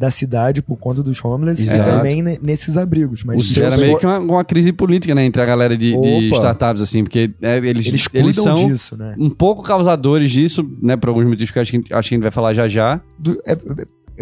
[0.00, 1.78] da cidade por conta dos homeless Exato.
[1.78, 3.22] e também ne- nesses abrigos.
[3.22, 5.22] Mas O seu- era meio que uma, uma crise política, né?
[5.26, 7.04] Entre a galera de, de startups, assim.
[7.04, 9.14] Porque é, eles, eles eles, são disso, né?
[9.18, 10.96] um pouco causadores disso, né?
[10.96, 12.98] Por alguns motivos que acho que, acho que a gente vai falar já já.
[13.18, 13.56] do- é- é-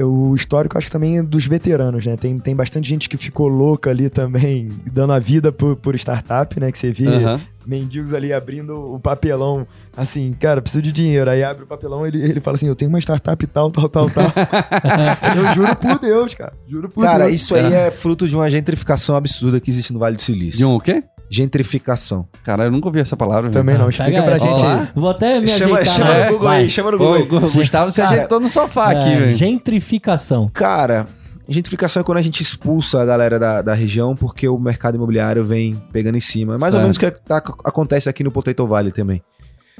[0.04, 2.16] o histórico acho que também é dos veteranos, né?
[2.16, 6.58] Tem, tem bastante gente que ficou louca ali também, dando a vida por, por startup,
[6.60, 6.70] né?
[6.70, 7.40] Que você vê Aham.
[7.66, 11.28] mendigos ali abrindo o papelão, assim, cara, preciso de dinheiro.
[11.30, 14.10] Aí abre o papelão ele ele fala assim: Eu tenho uma startup tal, tal, tal,
[14.10, 14.24] tal.
[15.36, 16.52] eu juro por Deus, cara.
[16.66, 17.40] Juro por Cara, Deus.
[17.40, 20.58] isso aí é fruto de uma gentrificação absurda que existe no Vale do Silício.
[20.58, 21.02] De um o quê?
[21.30, 22.26] Gentrificação.
[22.44, 23.50] Cara, eu nunca ouvi essa palavra.
[23.50, 24.46] Também Ah, não, explica pega pra essa.
[24.46, 24.88] gente aí.
[24.94, 25.94] Vou até me Chama, ajeitar.
[25.94, 26.58] chama na- no Google Vai.
[26.62, 27.26] aí, chama no Google.
[27.26, 29.36] Gu- Gustavo se Cara, ajeitou no sofá aqui, É, velho.
[29.36, 30.48] gentrificação.
[30.52, 31.06] Cara,
[31.48, 35.44] gentrificação é quando a gente expulsa a galera da, da região porque o mercado imobiliário
[35.44, 36.54] vem pegando em cima.
[36.54, 39.22] É mais ou menos o que tá- acontece aqui no Potato Valley também.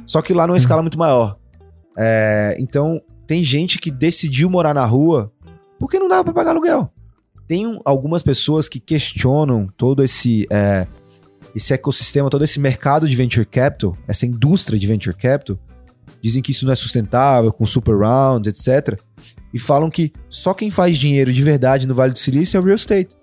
[0.07, 1.37] Só que lá numa escala muito maior.
[1.97, 5.33] É, então, tem gente que decidiu morar na rua
[5.79, 6.91] porque não dava pra pagar aluguel.
[7.47, 10.47] Tem um- algumas pessoas que questionam todo esse.
[10.51, 10.87] é,
[11.55, 15.59] esse ecossistema, todo esse mercado de venture capital, essa indústria de venture capital,
[16.23, 18.99] dizem que isso não é sustentável, com super rounds, etc.
[19.53, 22.65] E falam que só quem faz dinheiro de verdade no Vale do Silício é o
[22.65, 23.15] real estate.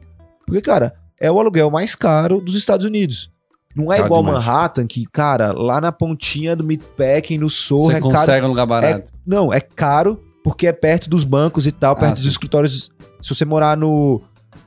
[0.45, 3.31] Porque, cara, é o aluguel mais caro dos Estados Unidos.
[3.75, 4.37] Não é Caro igual demais.
[4.45, 8.13] Manhattan, que, cara, lá na pontinha do Meatpacking, no Sorro, Você é caro.
[8.13, 9.11] consegue um lugar barato.
[9.27, 12.29] Não, é caro porque é perto dos bancos e tal, perto Ah, dos sim.
[12.29, 12.89] escritórios.
[13.21, 14.21] Se você morar no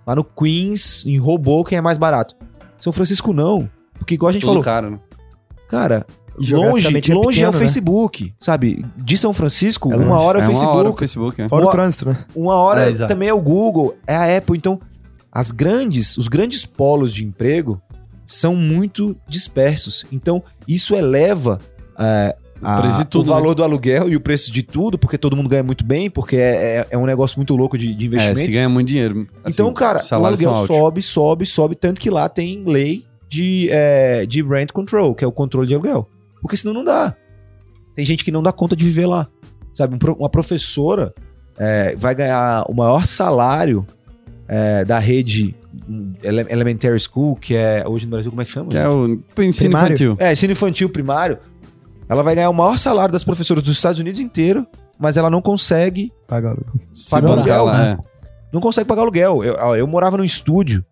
[0.07, 2.35] lá no Queens, em Hoboken, é mais barato.
[2.79, 3.69] São Francisco não.
[3.99, 4.99] Porque igual a gente Tudo falou, caro, né?
[5.69, 6.07] cara,
[6.39, 7.59] E longe, geograficamente longe é, pequeno, o né?
[7.59, 8.85] Facebook, sabe?
[8.97, 11.49] De São Francisco, É uma hora é o é uma Facebook, hora o Facebook, né?
[11.49, 12.17] Fora Uma- o trânsito, né?
[12.35, 14.57] uma hora É, também é o Google, é a Apple.
[14.57, 14.81] Então,
[15.33, 17.81] as grandes, os grandes polos de emprego
[18.25, 20.07] são muito dispersos.
[20.13, 21.59] Então, isso eleva
[21.99, 25.37] é, a- de tudo, o valor do aluguel e o preço de tudo, porque todo
[25.37, 28.09] mundo ganha muito bem, porque é, é- é um negócio muito louco de, de É,
[28.09, 28.41] investimento.
[28.41, 29.27] se ganha muito dinheiro.
[29.45, 34.25] Assim, então, cara, o aluguel sobe, sobe, sobe, tanto que lá tem lei de, é,
[34.27, 36.09] de rent control, que é o controle de aluguel.
[36.41, 37.15] Porque senão não dá.
[37.95, 39.27] Tem gente que não dá conta de viver lá.
[39.75, 41.13] Sabe, um uma professora
[41.59, 43.85] é, vai ganhar o maior salário
[44.49, 45.55] é, da rede
[45.89, 48.71] hum, ele- Elementary School, que é hoje no Brasil, como é que chama?
[48.71, 49.05] Que é o
[49.39, 49.87] ensino Primário?
[49.95, 50.17] infantil.
[50.19, 51.39] É, ensino infantil primário.
[52.09, 54.67] Ela vai ganhar o maior salário das professoras dos Estados Unidos inteiro,
[54.99, 56.57] mas ela não consegue Paga
[56.93, 57.99] Se Paga bobear aluguel, lá, né?
[58.03, 58.09] é.
[58.53, 59.45] não consegue pagar aluguel.
[59.45, 60.85] Eu, ó, eu morava num estúdio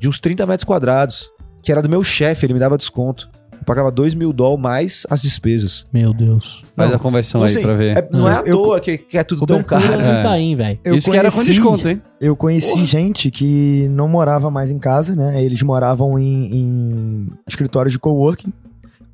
[0.00, 1.30] de uns 30 metros quadrados,
[1.62, 3.28] que era do meu chefe, ele me dava desconto.
[3.52, 5.84] Eu pagava 2 mil dólares mais as despesas.
[5.92, 6.64] Meu Deus.
[6.74, 7.96] Faz a conversão Então, aí assim, pra ver.
[7.98, 9.84] é- não é à Eu- toa que, que é tudo tão caro.
[9.86, 10.20] no É.
[10.20, 10.78] Itaim, velho.
[10.82, 12.00] Eu Isso que era com conheci- desconto, hein?
[12.18, 12.84] Eu conheci Porra.
[12.86, 15.44] gente que não morava mais em casa, né?
[15.44, 18.50] Eles moravam em, em escritórios de coworking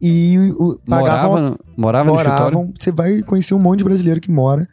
[0.01, 2.59] e o, pagavam, Morava, no- morava no escritório?
[2.59, 2.75] moravam.
[2.79, 4.67] Você vai conhecer um monte de brasileiro que mora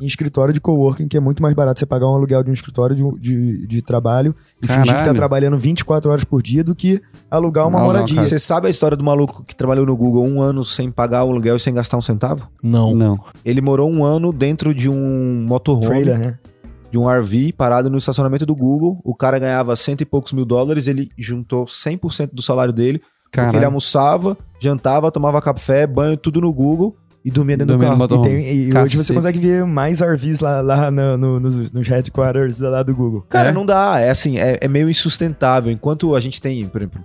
[0.00, 2.54] em escritório de coworking, que é muito mais barato você pagar um aluguel de um
[2.54, 5.14] escritório de, de, de trabalho e fingir que tá Caralho.
[5.16, 8.14] trabalhando 24 horas por dia do que alugar uma Não, não, moradia.
[8.16, 8.26] cara.
[8.26, 11.30] Você sabe a história do maluco que trabalhou no Google um ano sem pagar o
[11.30, 12.48] aluguel e sem gastar um centavo?
[12.62, 12.94] Não.
[12.94, 13.14] Não.
[13.44, 16.38] Ele morou um ano dentro de um motorhome, Trailer, né?
[16.90, 18.98] de um RV, parado no estacionamento do Google.
[19.04, 23.40] O cara ganhava cento e poucos mil dólares, ele juntou 100% do salário dele Porque
[23.40, 23.66] ele Caralho.
[23.66, 28.26] almoçava, jantava, tomava café, banho, tudo no Google e dormia dentro Dormia do no carro.
[28.26, 31.86] E, tem- e hoje você consegue ver mais RVs lá, lá no- no- nos, nos
[31.88, 33.24] headquarters lá do Google.
[33.28, 33.52] Cara, É?
[33.52, 34.00] não dá.
[34.00, 35.70] É assim, é, é meio insustentável.
[35.70, 37.04] Enquanto a gente tem, por exemplo,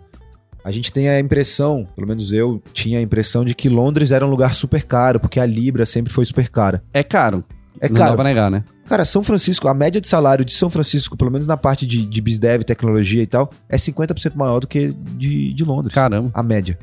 [0.63, 4.25] a gente tem a impressão, pelo menos eu tinha a impressão de que Londres era
[4.25, 6.81] um lugar super caro, porque a Libra sempre foi super cara.
[6.91, 7.43] É caro.
[7.79, 8.15] É não dá caro.
[8.15, 8.63] pra negar, né?
[8.87, 12.05] Cara, São Francisco, a média de salário de São Francisco, pelo menos na parte de,
[12.05, 15.93] de BizDev, tecnologia e tal, é 50% maior do que de, de Londres.
[15.93, 16.29] Caramba.
[16.33, 16.77] a média.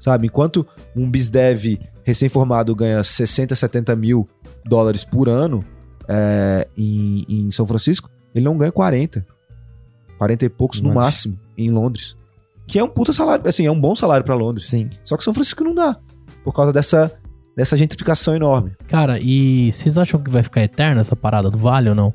[0.00, 0.26] Sabe?
[0.26, 4.28] Enquanto um BizDev recém-formado ganha 60, 70 mil
[4.64, 5.64] dólares por ano
[6.08, 9.24] é, em, em São Francisco, ele não ganha 40.
[10.18, 11.00] 40 e poucos no Nossa.
[11.00, 12.16] máximo em Londres.
[12.66, 14.66] Que é um puta salário, assim, é um bom salário pra Londres.
[14.68, 14.90] Sim.
[15.04, 15.96] Só que São Francisco não dá.
[16.42, 17.12] Por causa dessa,
[17.56, 18.72] dessa gentrificação enorme.
[18.86, 22.12] Cara, e vocês acham que vai ficar eterna essa parada do Vale ou não?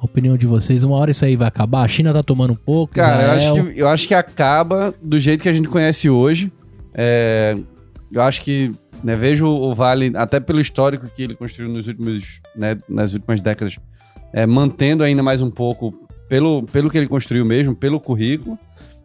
[0.00, 1.82] A opinião de vocês, uma hora isso aí vai acabar?
[1.82, 5.18] A China tá tomando um pouco, Cara, eu acho, que, eu acho que acaba do
[5.18, 6.50] jeito que a gente conhece hoje.
[6.94, 7.54] É,
[8.10, 8.70] eu acho que
[9.02, 13.40] né, vejo o Vale, até pelo histórico que ele construiu nos últimos, né, nas últimas
[13.40, 13.76] décadas,
[14.32, 15.92] é, mantendo ainda mais um pouco
[16.28, 18.58] pelo, pelo que ele construiu mesmo, pelo currículo.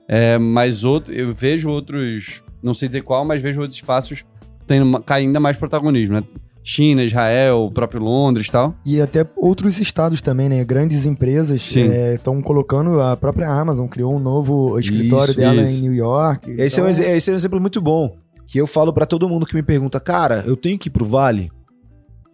[0.07, 4.23] É, mas outro, eu vejo outros, não sei dizer qual, mas vejo outros espaços
[4.65, 6.23] tendo ainda mais protagonismo, né?
[6.67, 8.73] China, Israel, o próprio Londres e tal.
[8.83, 10.63] E até outros estados também, né?
[10.65, 12.99] Grandes empresas estão colocando.
[13.01, 15.73] A própria Amazon criou um novo escritório Isso, dela isso.
[15.73, 16.49] em New York.
[16.57, 18.17] Esse, é um, Então, esse é um exemplo muito bom.
[18.47, 21.05] Que eu falo pra todo mundo que me pergunta, cara, eu tenho que ir pro
[21.05, 21.51] Vale?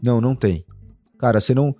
[0.01, 0.63] Não, não tem.
[1.19, 1.75] Cara, você não,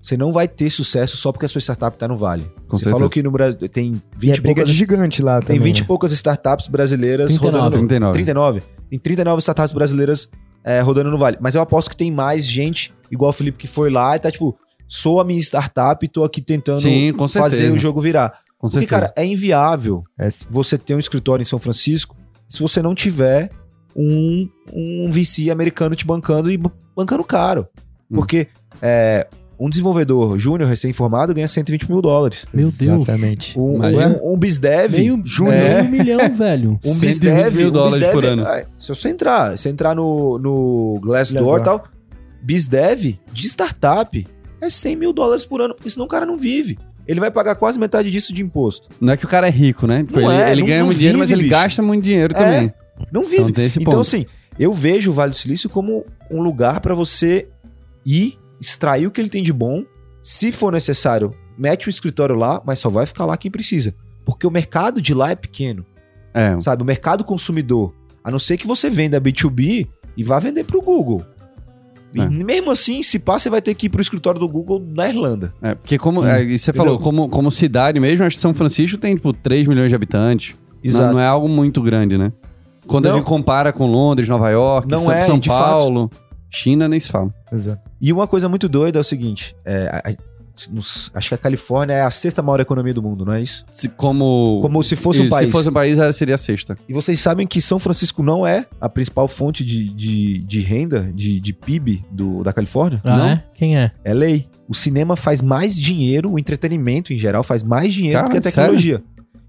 [0.00, 2.42] você não vai ter sucesso só porque a sua startup tá no Vale.
[2.68, 2.96] Com você certeza.
[2.96, 5.72] falou que no Brasil tem E 20 é e briga poucas, gigante lá tem também.
[5.72, 5.86] 20 e né?
[5.86, 7.56] poucas startups brasileiras 39.
[7.64, 8.12] rodando no 39.
[8.12, 8.62] 39.
[8.94, 10.28] Tem 39 startups brasileiras
[10.62, 11.36] é, rodando no Vale.
[11.40, 14.30] Mas eu aposto que tem mais gente, igual o Felipe que foi lá e tá
[14.30, 18.40] tipo, sou a minha startup e tô aqui tentando Sim, com fazer o jogo virar.
[18.56, 19.00] Com Porque, certeza.
[19.00, 22.16] cara, é inviável É, você ter um escritório em São Francisco
[22.48, 23.50] se você não tiver
[23.96, 26.60] um, um VC americano te bancando e
[26.96, 27.66] bancando caro.
[28.10, 28.14] Hum.
[28.14, 28.46] Porque
[28.80, 29.26] é,
[29.58, 32.44] um desenvolvedor júnior recém-formado ganha 120 mil dólares.
[32.52, 33.02] Meu Deus.
[33.02, 33.58] Exatamente.
[33.58, 34.20] Um, Imagina.
[34.22, 34.92] um, um BizDev...
[34.96, 35.54] Meio júnior.
[35.54, 35.82] É.
[35.82, 36.78] milhão, velho.
[36.84, 38.42] Um 120 BizDev, mil um dólares BizDev, por ano.
[38.46, 41.60] é, se você entrar, se entrar no, no Glassdoor Glassdoor.
[41.60, 41.84] e tal,
[42.42, 44.26] BizDev de startup
[44.60, 46.78] é 100 mil dólares por ano, porque senão o cara não vive.
[47.06, 48.88] Ele vai pagar quase metade disso de imposto.
[49.00, 50.02] Não é que o cara é rico, né?
[50.02, 51.60] Tipo, Não ele é, ele não- ganha não muito dinheiro, mas vive, ele bicho.
[51.60, 52.38] gasta muito dinheiro É.
[52.38, 52.74] também.
[53.12, 53.36] Não vive.
[53.42, 54.00] Então tem esse Então, ponto.
[54.00, 54.24] assim,
[54.58, 57.46] eu vejo o Vale do Silício como um lugar pra você
[58.06, 59.84] ir, extrair o que ele tem de bom.
[60.22, 63.94] Se for necessário, mete o escritório lá, mas só vai ficar lá quem precisa.
[64.24, 65.84] Porque o mercado de lá é pequeno.
[66.32, 67.92] É, Sabe, o mercado consumidor.
[68.22, 69.86] A não ser que você venda B2B
[70.16, 71.22] e vá vender pro Google.
[72.14, 72.28] E É.
[72.28, 75.52] mesmo assim, se pá, você vai ter que ir pro escritório do Google na Irlanda.
[75.60, 78.96] é, porque como é, e você falou, como, como cidade mesmo, acho que São Francisco
[78.96, 80.54] tem, tipo, 3 milhões de habitantes.
[80.84, 82.32] Não, não é algo muito grande, né?
[82.86, 83.16] Quando a Não.
[83.18, 86.10] gente compara com Londres, Nova York, Não São, é, São Paulo,
[86.50, 87.34] China, nem se fala.
[87.50, 87.80] Exato.
[88.04, 90.14] E uma coisa muito doida é o seguinte: é, a- a-
[90.70, 93.64] nos- acho que a Califórnia é a sexta maior economia do mundo, não é isso?
[93.72, 95.46] Se, como Como se fosse um país.
[95.46, 96.76] Se fosse um país, ela seria a sexta.
[96.88, 101.10] E vocês sabem que São Francisco não é a principal fonte de, de, de renda,
[101.14, 103.00] de, de PIB do, da Califórnia?
[103.02, 103.26] Ah, Não?
[103.30, 103.44] é?
[103.54, 103.90] Quem é?
[104.04, 104.46] É lei.
[104.68, 108.40] O cinema faz mais dinheiro, o entretenimento em geral faz mais dinheiro do que a
[108.40, 109.02] tecnologia.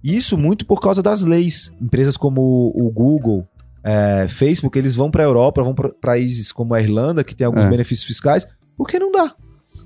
[0.04, 1.72] Isso muito por causa das leis.
[1.82, 3.48] Empresas como o Google,
[3.86, 7.66] é, Facebook, eles vão pra Europa, vão pra países como a Irlanda, que tem alguns
[7.66, 7.70] É.
[7.70, 9.34] benefícios fiscais, porque não dá.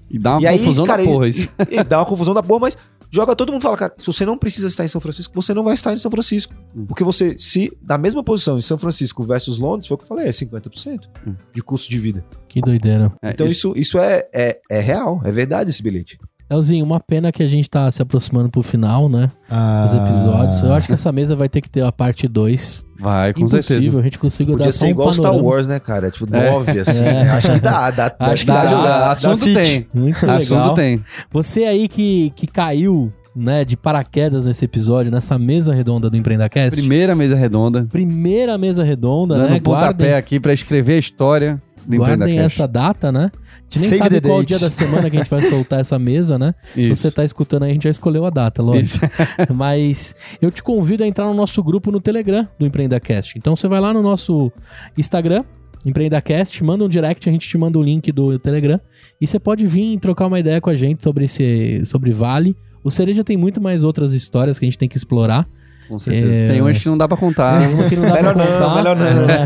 [0.10, 1.47] E dá uma e aí, confusão cara, da porra isso.
[1.70, 2.78] e- e dá uma confusão da porra, mas
[3.12, 5.54] joga todo mundo e fala, cara, se você não precisa estar em São Francisco, você
[5.54, 6.54] não vai estar em São Francisco.
[6.76, 6.86] Hum.
[6.86, 10.08] Porque você, se na mesma posição em São Francisco versus Londres, foi o que eu
[10.08, 11.36] falei, é 50% Hum.
[11.54, 12.24] de custo de vida.
[12.47, 13.12] Que doideira.
[13.22, 16.18] É, Então isso, isso é, é, é real, é verdade esse bilhete.
[16.50, 19.28] Elzinho, uma pena que a gente tá se aproximando pro final, né?
[19.50, 20.64] Ah, Os episódios.
[20.64, 22.86] Eu acho que essa mesa vai ter que ter a parte 2.
[23.00, 24.00] Vai, com Impossível, certeza.
[24.00, 25.50] a gente conseguiu Podia dar ser um igual Star panorama.
[25.50, 26.10] Wars, né, cara?
[26.12, 26.50] Tipo, É.
[26.52, 27.04] nove, assim.
[27.06, 27.14] É.
[27.24, 27.30] né?
[27.32, 29.54] Acho que dá, dá, Acho acho que dá, dá, dá, dá, dá assunto fit.
[29.54, 29.88] tem.
[29.93, 30.38] Muito legal.
[30.38, 31.04] Assunto tem.
[31.32, 36.78] Você aí que, que caiu, né, de paraquedas nesse episódio, nessa mesa redonda do EmpreendaCast.
[36.78, 37.88] Primeira mesa redonda.
[37.89, 39.56] Primeira mesa redonda, Dando né?
[39.58, 43.32] um pontapé aqui pra escrever a história guardem essa data, né?
[43.34, 44.48] A gente nem Save sabe qual date.
[44.48, 46.56] dia da semana que a gente vai soltar essa mesa, né?
[46.76, 46.96] Isso.
[46.96, 49.06] Você tá escutando aí, a gente já escolheu a data, lógico.
[49.54, 53.38] Mas eu te convido a entrar no nosso grupo no Telegram do EmpreendaCast.
[53.38, 54.52] Então você vai lá no nosso
[54.98, 55.44] Instagram,
[55.86, 58.80] EmpreendaCast, manda um direct, a gente te manda o link do Telegram.
[59.22, 62.56] E você pode vir trocar uma ideia com a gente sobre esse sobre Vale.
[62.84, 65.48] O Cereja tem muito mais outras histórias que a gente tem que explorar.
[65.90, 66.32] Com certeza.
[66.32, 66.48] É.
[66.50, 67.60] Tem umas que não dá pra contar.
[67.90, 68.76] Que não dá Melhor pra não, contar.
[68.76, 69.06] melhor não.
[69.30, 69.46] É.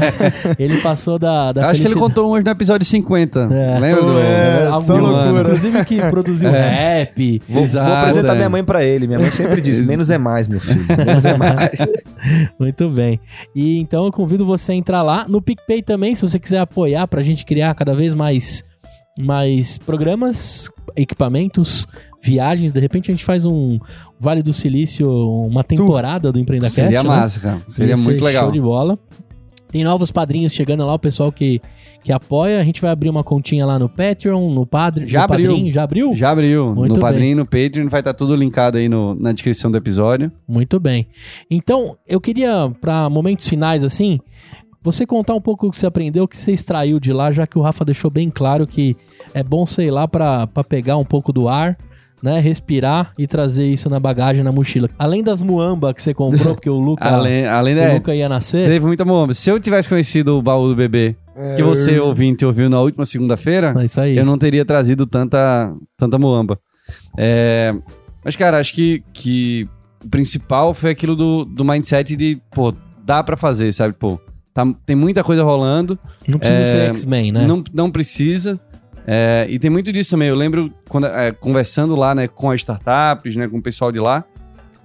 [0.59, 3.47] Ele passou da, da Eu acho que ele contou umas no episódio 50.
[3.49, 3.79] É.
[3.79, 4.19] Lembra do...
[4.19, 5.41] É, Algum- só loucura.
[5.41, 7.41] Inclusive que produziu rap.
[7.47, 8.35] Vou, Exato, vou apresentar é.
[8.35, 9.07] minha mãe pra ele.
[9.07, 10.83] Minha mãe sempre diz: menos é mais, meu filho.
[11.05, 11.79] Menos é mais.
[12.59, 13.19] Muito bem.
[13.55, 17.07] E então eu convido você a entrar lá no PicPay também, se você quiser apoiar
[17.07, 18.63] pra gente criar cada vez mais,
[19.17, 21.87] mais programas, equipamentos,
[22.21, 22.71] viagens.
[22.71, 23.79] De repente a gente faz um
[24.19, 26.75] Vale do Silício, uma temporada do EmpreendaCast.
[26.81, 27.09] Seria né?
[27.09, 27.61] massa, cara.
[27.67, 28.43] Seria Ia ser muito legal.
[28.45, 28.97] Show de bola.
[29.71, 31.59] Tem novos padrinhos chegando lá, o pessoal que,
[32.03, 32.59] que apoia.
[32.61, 35.07] A gente vai abrir uma continha lá no Patreon, no Padre.
[35.07, 35.49] Já no abriu.
[35.49, 35.71] Padrinho.
[35.73, 36.15] Já abriu?
[36.15, 36.75] Já abriu.
[36.75, 37.01] Muito no.
[37.01, 40.31] Padrinho e no Patreon vai estar tudo linkado aí no- na descrição do episódio.
[40.47, 41.07] Muito bem.
[41.49, 44.19] Então, eu queria, para momentos finais, assim,
[44.83, 47.47] você contar um pouco o que você aprendeu, o que você extraiu de lá, já
[47.47, 48.95] que o Rafa deixou bem claro que
[49.33, 51.77] é bom, sei lá, para pegar um pouco do ar,
[52.21, 52.39] né?
[52.39, 54.89] Respirar e trazer isso na bagagem, na mochila.
[54.97, 57.93] Além das muamba que você comprou, porque o Luca, Além, além o da.
[57.93, 58.69] Luca ia nascer.
[58.69, 59.33] Teve muita moamba.
[59.33, 61.15] Se eu tivesse conhecido o baú do bebê,
[61.55, 64.15] que você ouvinte ouviu na última segunda-feira, É isso aí.
[64.17, 66.59] eu não teria trazido tanta, tanta muamba.
[67.17, 67.73] É,
[68.23, 69.67] mas, cara, acho que, que
[70.03, 72.73] o principal foi aquilo do, do mindset de, pô,
[73.03, 73.93] dá pra fazer, sabe?
[73.95, 74.19] Pô,
[74.53, 75.97] tá- tem muita coisa rolando,
[76.27, 77.45] Não precisa É, ser X-Men, né?
[77.45, 78.59] não, não precisa.
[79.05, 80.29] É, e tem muito disso também.
[80.29, 83.99] Eu lembro quando, é, conversando lá né, com as startups, né, com o pessoal de
[83.99, 84.23] lá,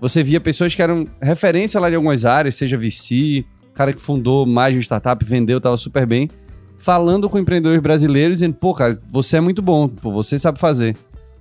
[0.00, 3.44] você via pessoas que eram referência lá de algumas áreas, seja VC,
[3.74, 6.28] cara que fundou mais de uma startup, vendeu, tava super bem,
[6.76, 10.96] falando com empreendedores brasileiros, dizendo, pô, cara, você é muito bom, pô, você sabe fazer.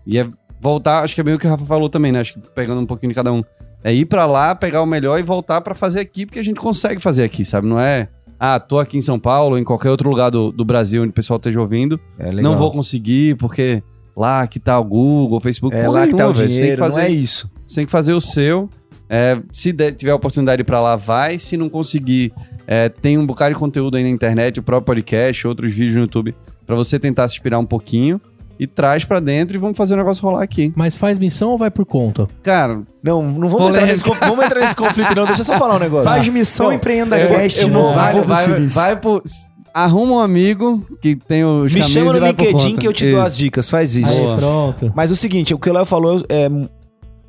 [0.06, 0.28] E é
[0.60, 2.20] voltar, acho que é bem o que o Rafa falou também, né?
[2.20, 3.44] Acho que pegando um pouquinho de cada um.
[3.84, 6.60] É ir pra lá, pegar o melhor e voltar pra fazer aqui, porque a gente
[6.60, 7.68] consegue fazer aqui, sabe?
[7.68, 8.08] Não é,
[8.40, 11.14] ah, tô aqui em São Paulo, em qualquer outro lugar do, do Brasil onde o
[11.14, 12.44] pessoal esteja ouvindo, É legal.
[12.52, 13.82] não vou conseguir, porque
[14.16, 16.34] lá que tá o Google, o Facebook, É lá que tá o.
[16.36, 17.52] Você dinheiro, que fazer não é isso.
[17.66, 18.70] você tem que fazer o seu.
[19.10, 21.40] É, se der- tiver oportunidade para lá, vai.
[21.40, 22.34] Se não conseguir,
[22.68, 26.02] é, tem um bocado de conteúdo aí na internet, o próprio podcast, outros vídeos no
[26.02, 26.36] YouTube,
[26.66, 28.20] para você tentar se inspirar um pouquinho.
[28.60, 30.74] E traz pra dentro e vamos fazer o negócio rolar aqui.
[30.76, 32.28] Mas faz missão ou vai por conta?
[32.42, 35.26] Cara, Não, não vamos entrar, nesse, vamos entrar nesse conflito, não.
[35.26, 36.10] Deixa eu só falar um negócio.
[36.10, 39.22] Faz missão Não, empreenda eu- cast eu vou- vai, vai, vai pro.
[39.74, 43.20] Arruma um amigo que tem os Me chama no vai LinkedIn que eu te dou
[43.20, 43.28] Isso.
[43.28, 43.70] as dicas.
[43.70, 44.10] Faz isso.
[44.10, 44.92] Aí, pronto.
[44.96, 46.50] Mas o seguinte, o que o Léo falou é,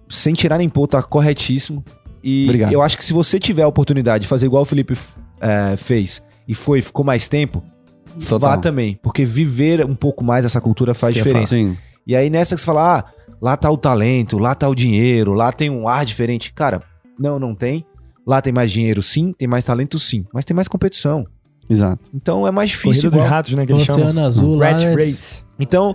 [0.08, 1.84] sem tirar nem pôr, tá corretíssimo.
[2.24, 2.72] E Obrigado.
[2.72, 4.96] eu acho que se você tiver a oportunidade de fazer igual o Felipe
[5.42, 7.62] é, fez e foi, ficou mais tempo,
[8.26, 8.38] Total.
[8.50, 8.98] vá também.
[9.02, 11.50] Porque viver um pouco mais essa cultura faz Isso diferença.
[11.56, 11.76] Sim.
[12.06, 13.04] E aí nessa que você fala, ah,
[13.40, 16.52] lá tá o talento, lá tá o dinheiro, lá tem um ar diferente.
[16.52, 16.80] Cara,
[17.18, 17.84] não, não tem.
[18.26, 21.24] Lá tem mais dinheiro sim, tem mais talento sim, mas tem mais competição.
[21.68, 22.10] Exato.
[22.14, 22.90] Então é mais difícil.
[23.02, 23.28] Corrida dos igual.
[23.30, 23.66] ratos, né?
[23.66, 24.02] Que eles chamam.
[24.02, 24.70] Oceano Azul lá.
[24.70, 25.42] Rat é- Race.
[25.58, 25.94] Então,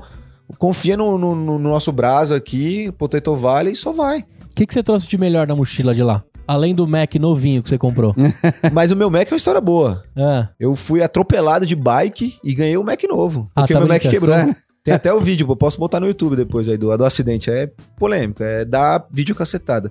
[0.59, 4.19] confia no, no- no nosso braço aqui, Potato Valley e só vai.
[4.19, 6.23] O que, que você trouxe de melhor na mochila de lá?
[6.47, 8.15] Além do Mac novinho que você comprou.
[8.71, 10.03] Mas o meu Mac é uma história boa.
[10.15, 13.49] Ah, Eu fui atropelado de bike e ganhei um Mac novo.
[13.55, 14.35] Ah, Porque tá o meu Mac quebrou.
[14.83, 17.49] Tem até o vídeo, eu posso botar no YouTube depois aí do, do acidente.
[17.49, 19.89] É polêmico, é dar vídeo cacetada.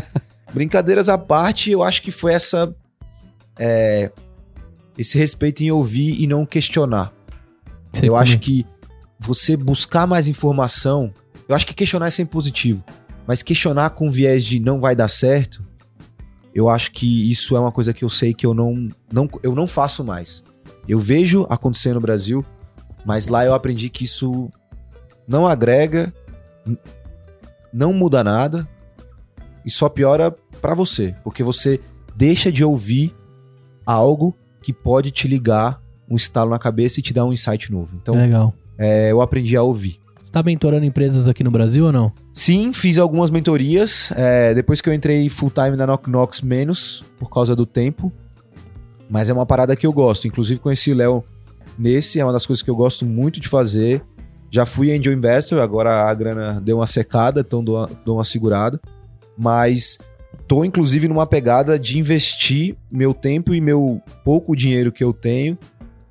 [0.52, 2.74] Brincadeiras à parte, eu acho que foi essa.
[3.58, 4.12] é,
[4.98, 7.10] esse respeito em ouvir e não questionar.
[7.92, 8.66] você eu acho que
[9.18, 11.10] você buscar mais informação.
[11.48, 12.84] Eu acho que questionar é sempre positivo.
[13.26, 15.64] Mas questionar com viés de não vai dar certo,
[16.54, 19.54] eu acho que isso é uma coisa que eu sei que eu não, não, eu
[19.54, 20.44] não faço mais.
[20.86, 22.44] Eu vejo acontecer no Brasil,
[23.04, 24.48] mas lá eu aprendi que isso
[25.26, 26.12] não agrega,
[27.72, 28.68] não muda nada
[29.64, 30.30] e só piora
[30.60, 31.80] pra você, porque você
[32.14, 33.14] deixa de ouvir
[33.84, 37.96] algo que pode te ligar um estalo na cabeça e te dar um insight novo.
[38.00, 38.54] Então, Legal.
[38.78, 39.98] é, eu aprendi a ouvir.
[40.34, 42.12] Tá mentorando empresas aqui no Brasil ou não?
[42.32, 44.10] Sim, fiz algumas mentorias.
[44.16, 48.12] é, depois que eu entrei full time na Knock Knox, menos, por causa do tempo.
[49.08, 50.26] Mas é uma parada que eu gosto.
[50.26, 51.24] Inclusive, conheci o Léo
[51.78, 54.02] nesse, é uma das coisas que eu gosto muito de fazer.
[54.50, 58.24] Já fui angel investor, agora a grana deu uma secada, então dou uma, dou uma
[58.24, 58.80] segurada.
[59.38, 59.98] Mas
[60.48, 65.56] tô, inclusive, numa pegada de investir meu tempo e meu pouco dinheiro que eu tenho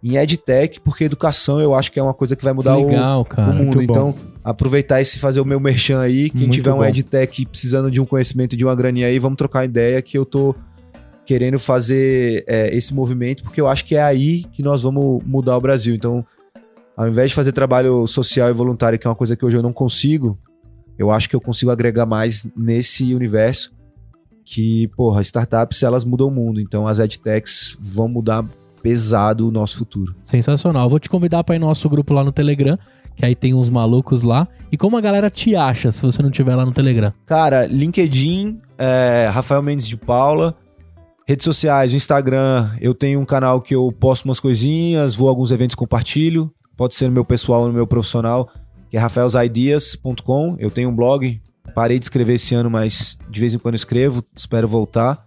[0.04, 3.24] em EdTech, porque educação eu acho que é uma coisa que vai mudar o, Legal,
[3.24, 3.52] cara.
[3.52, 3.82] o mundo.
[3.82, 6.30] Então, aproveitar esse fazer o meu merchan aí.
[6.30, 6.86] Quem Muito tiver um bom.
[6.86, 10.54] EdTech precisando de um conhecimento de uma graninha aí, vamos trocar ideia que eu tô
[11.26, 15.56] querendo fazer é, esse movimento, porque eu acho que é aí que nós vamos mudar
[15.56, 15.96] o Brasil.
[15.96, 16.26] Então,
[16.98, 19.64] ao invés de fazer trabalho social e voluntário, que é uma coisa que hoje eu
[19.64, 20.38] não consigo,
[21.00, 23.74] eu acho que eu consigo agregar mais nesse universo
[24.44, 26.60] que, porra, startups, elas mudam o mundo.
[26.60, 28.46] Então, as EdTechs vão mudar
[28.84, 30.14] pesado o nosso futuro.
[30.26, 30.90] Sensacional.
[30.90, 32.78] Vou te convidar pra ir no nosso grupo lá no Telegram,
[33.16, 34.46] que aí tem uns malucos lá.
[34.70, 37.14] E como a galera te acha se você não tiver lá no Telegram?
[37.26, 40.56] Cara, LinkedIn, é, Rafael Mendes de Paula.
[41.26, 45.52] Redes sociais, Instagram, eu tenho um canal que eu posto umas coisinhas, vou a alguns
[45.52, 46.54] eventos, compartilho.
[46.76, 48.50] Pode ser no meu pessoal ou no meu profissional,
[48.90, 50.58] que é rafaelsideas.com.
[50.60, 51.42] Eu tenho um blog,
[51.74, 55.26] parei de escrever esse ano, mas de vez em quando escrevo, espero voltar.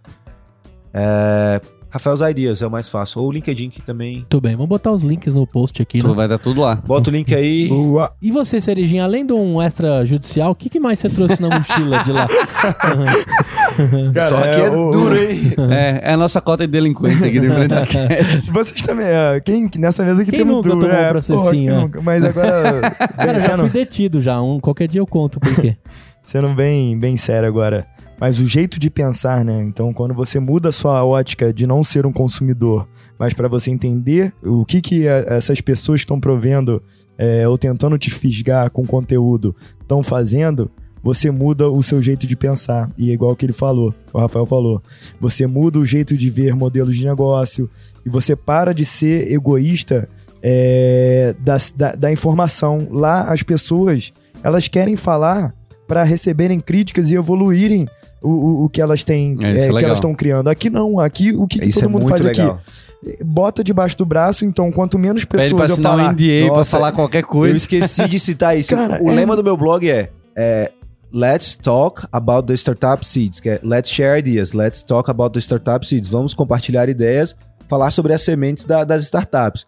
[0.93, 3.21] É, Rafael's Ideas é o mais fácil.
[3.21, 4.17] Ou o LinkedIn, que também.
[4.17, 6.13] Muito bem, vamos botar os links no post aqui, Tu né?
[6.13, 6.75] vai dar tudo lá.
[6.75, 7.67] Bota o link aí.
[7.69, 8.11] Boa.
[8.21, 12.03] E você, Cerejinha, além de um extrajudicial, o que, que mais você trouxe na mochila
[12.03, 12.27] de lá?
[14.13, 15.53] Cara, Só que é o- duro, hein?
[15.71, 18.51] É, é a nossa cota de delinquente aqui do Empreendacast.
[18.51, 21.71] Vocês também, é, quem nessa mesa aqui Quem tem nunca muito tomou um é, processinho,
[21.71, 21.83] porra, é?
[21.83, 22.01] nunca?
[22.01, 22.81] Mas agora,
[23.15, 24.41] Cara, eu já fui detido já.
[24.41, 25.77] Um, qualquer dia eu conto por quê.
[26.21, 27.85] sendo bem, bem sério agora.
[28.19, 29.63] Mas o jeito de pensar, né?
[29.63, 32.87] Então, quando você muda a sua ótica de não ser um consumidor,
[33.19, 36.81] mas para você entender o que, que a- essas pessoas estão provendo
[37.17, 40.69] é, ou tentando te fisgar com conteúdo estão fazendo,
[41.03, 42.91] você muda o seu jeito de pensar.
[42.97, 44.81] E é igual que ele falou, o Rafael falou.
[45.19, 47.69] Você muda o jeito de ver modelos de negócio
[48.05, 50.09] e você para de ser egoísta
[50.41, 52.87] é, da, da, da informação.
[52.91, 54.11] Lá, as pessoas,
[54.43, 55.53] elas querem falar
[55.87, 57.87] para receberem críticas e evoluírem
[58.21, 60.49] o, o, o que elas têm, É, é é, que elas estão criando.
[60.49, 62.59] Aqui não, aqui o que, que todo é mundo faz legal.
[63.03, 63.23] aqui?
[63.23, 66.09] Bota debaixo do braço, então quanto menos Pede pessoas pra eu falar...
[66.09, 67.55] um NDA pra Nossa, falar qualquer Eu coisa.
[67.55, 68.75] esqueci de citar isso.
[68.75, 70.71] Cara, o é- lema do meu blog é, é
[71.13, 75.39] Let's talk about the startup seeds, que é Let's share ideas, let's talk about the
[75.39, 76.07] startup seeds.
[76.09, 77.33] Vamos compartilhar ideias,
[77.69, 79.65] falar sobre as sementes da- das startups.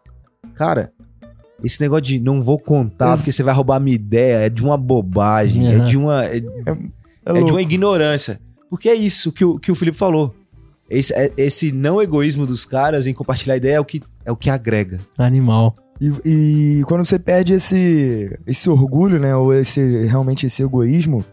[0.55, 0.91] Cara,
[1.63, 4.63] esse negócio de não vou contar Ex- porque você vai roubar minha ideia é de
[4.63, 5.85] uma bobagem, é Uhum.
[5.85, 6.39] de uma é, É
[7.25, 7.51] é de louco.
[7.51, 8.39] uma ignorância.
[8.69, 10.33] Porque é isso que o, que o Felipe falou.
[10.89, 14.35] Esse, é- esse não egoísmo dos caras em compartilhar ideia é o que, é o
[14.35, 14.99] que agrega.
[15.17, 15.73] Animal.
[16.01, 16.11] E,
[16.79, 19.35] e quando você perde esse, esse orgulho, né?
[19.35, 21.23] Ou esse realmente esse egoísmo,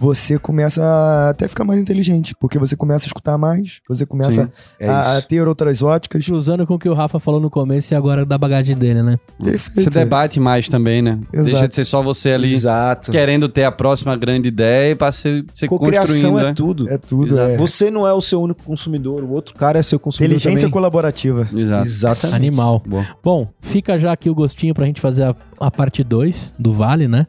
[0.00, 2.34] você começa a até ficar mais inteligente.
[2.40, 6.24] Porque você começa a escutar mais, você começa É a, a ter outras óticas.
[6.24, 9.18] Cruzando com o que o Rafa falou no começo e agora da bagagem dele, né?
[9.42, 9.82] Perfeito.
[9.82, 11.20] Você debate mais também, né?
[11.30, 11.50] Exato.
[11.50, 13.10] Deixa de ser só você ali Exato.
[13.12, 16.54] querendo ter a próxima grande ideia e pra ser, ser construindo, é né?
[16.54, 16.88] tudo.
[16.88, 17.56] É tudo, é.
[17.58, 20.72] Você não é o seu único consumidor, o outro cara é seu consumidor Inteligência também.
[20.72, 21.46] colaborativa.
[21.54, 21.86] Exato.
[21.86, 22.36] Exatamente.
[22.36, 22.82] Animal.
[22.86, 23.06] Boa.
[23.22, 27.06] Bom, fica já aqui o gostinho pra gente fazer a, a parte 2 do Vale,
[27.06, 27.26] né?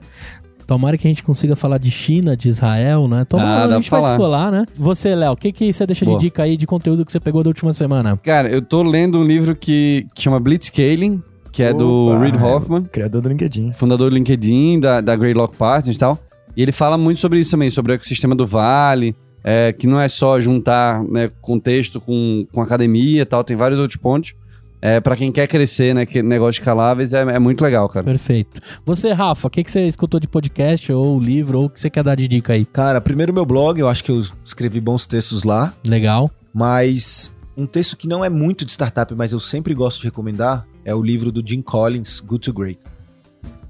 [0.71, 3.23] Tomara que a gente consiga falar de China, de Israel, né?
[3.23, 4.65] Ah, Tomara, dá a gente vai descolar, né?
[4.77, 6.17] Você, Léo, o que, que você deixa Boa.
[6.17, 8.17] de dica aí de conteúdo que você pegou da última semana?
[8.23, 12.37] Cara, eu tô lendo um livro que, que chama Blitzscaling, que é do Opa, Reid
[12.41, 13.73] Hoffman, Criador do LinkedIn.
[13.73, 16.17] fundador do LinkedIn, da, da Greylock Partners e tal.
[16.55, 19.13] E ele fala muito sobre isso também, sobre o ecossistema do Vale,
[19.43, 23.77] é, que não é só juntar né, contexto com, com academia e tal, tem vários
[23.77, 24.33] outros pontos.
[24.81, 26.05] É, para quem quer crescer, né?
[26.05, 28.03] Que negócio escaláveis é, é muito legal, cara.
[28.03, 28.59] Perfeito.
[28.85, 31.89] Você, Rafa, o que, que você escutou de podcast ou livro ou o que você
[31.89, 32.65] quer dar de dica aí?
[32.65, 36.31] Cara, primeiro meu blog, eu acho que eu escrevi bons textos lá, Legal.
[36.53, 40.65] mas um texto que não é muito de startup, mas eu sempre gosto de recomendar,
[40.83, 42.79] é o livro do Jim Collins, Good to Great.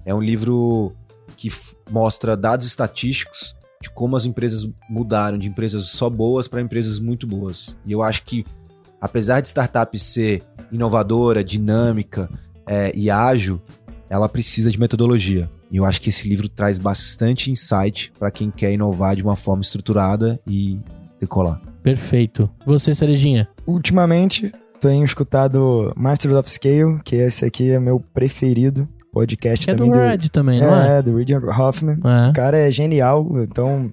[0.06, 0.96] É um livro
[1.36, 1.50] que
[1.90, 7.26] mostra dados estatísticos de como as empresas mudaram de empresas só boas para empresas muito
[7.26, 7.76] boas.
[7.86, 8.46] E eu acho que,
[9.02, 12.30] apesar de startup ser inovadora, dinâmica
[12.68, 13.62] é, e ágil,
[14.10, 15.50] ela precisa de metodologia.
[15.72, 19.36] E eu acho que esse livro traz bastante insight para quem quer inovar de uma
[19.36, 20.80] forma estruturada e
[21.20, 21.62] decolar.
[21.82, 22.50] Perfeito.
[22.66, 23.48] Você, Cerejinha?
[23.66, 28.88] Ultimamente, tenho escutado Masters of Scale, que esse aqui é meu preferido.
[29.14, 31.00] Podcast É do também Red também, não é?
[31.00, 31.98] É, do Reed Hoffman.
[32.04, 32.30] É.
[32.30, 33.92] O cara é genial, então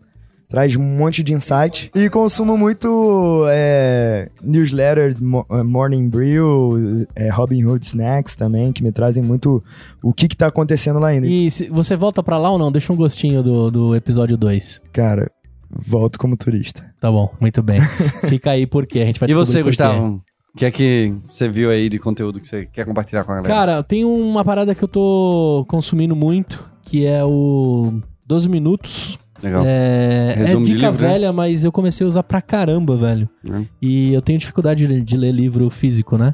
[0.49, 1.90] traz um monte de insight.
[1.94, 8.82] E consumo muito é, newsletter, Mo- eh, Morning Brew, é, Robin Hood Snacks também, que
[8.82, 9.62] me trazem muito
[10.03, 11.26] o que que tá acontecendo lá ainda.
[11.26, 12.72] E se- você volta pra lá ou não?
[12.72, 14.80] Deixa um gostinho do, do episódio 2.
[14.92, 15.30] Cara,
[15.70, 16.92] volto como turista.
[17.01, 17.80] Tá bom, muito bem.
[18.28, 19.62] Fica aí porque a gente vai E você.
[19.62, 20.22] Gustavo?
[20.55, 23.36] O que é que você viu aí de conteúdo que você quer compartilhar com a
[23.36, 23.55] galera?
[23.55, 29.18] Cara, tem uma parada que eu tô consumindo muito, que é o 12 minutos.
[29.43, 29.62] Legal.
[29.64, 30.91] É, é dica livro, né?
[30.91, 33.28] velha, mas eu comecei a usar pra caramba, velho.
[33.49, 33.64] É.
[33.80, 36.32] E eu tenho dificuldade de, de ler livro físico, né?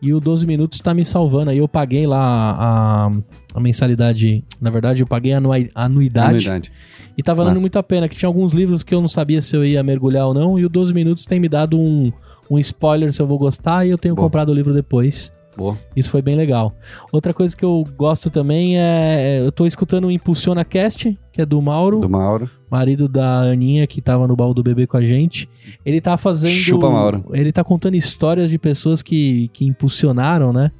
[0.00, 1.50] E o 12 minutos tá me salvando.
[1.50, 3.10] Aí eu paguei lá a,
[3.54, 4.44] a mensalidade.
[4.60, 6.48] Na verdade, eu paguei a anuidade.
[6.48, 6.72] Anuidade.
[7.16, 7.60] E tá valendo Massa.
[7.62, 10.26] muito a pena, que tinha alguns livros que eu não sabia se eu ia mergulhar
[10.26, 10.58] ou não.
[10.58, 12.12] E o 12 minutos tem me dado um,
[12.50, 13.86] um spoiler se eu vou gostar.
[13.86, 14.26] E eu tenho Boa.
[14.26, 15.32] comprado o livro depois.
[15.56, 15.76] Boa.
[15.94, 16.72] Isso foi bem legal.
[17.12, 19.40] Outra coisa que eu gosto também é.
[19.40, 22.50] Eu tô escutando o Impulsiona Cast, que é do Mauro, Do Mauro.
[22.70, 25.48] marido da Aninha, que tava no baú do bebê com a gente.
[25.84, 26.52] Ele tá fazendo.
[26.52, 27.24] Chupa, Mauro.
[27.32, 30.70] Ele tá contando histórias de pessoas que, que impulsionaram, né?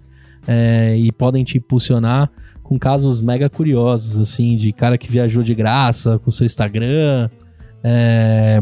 [0.46, 2.30] É, e podem te impulsionar
[2.62, 7.30] com casos mega curiosos, assim, de cara que viajou de graça com seu Instagram.
[7.82, 8.60] É,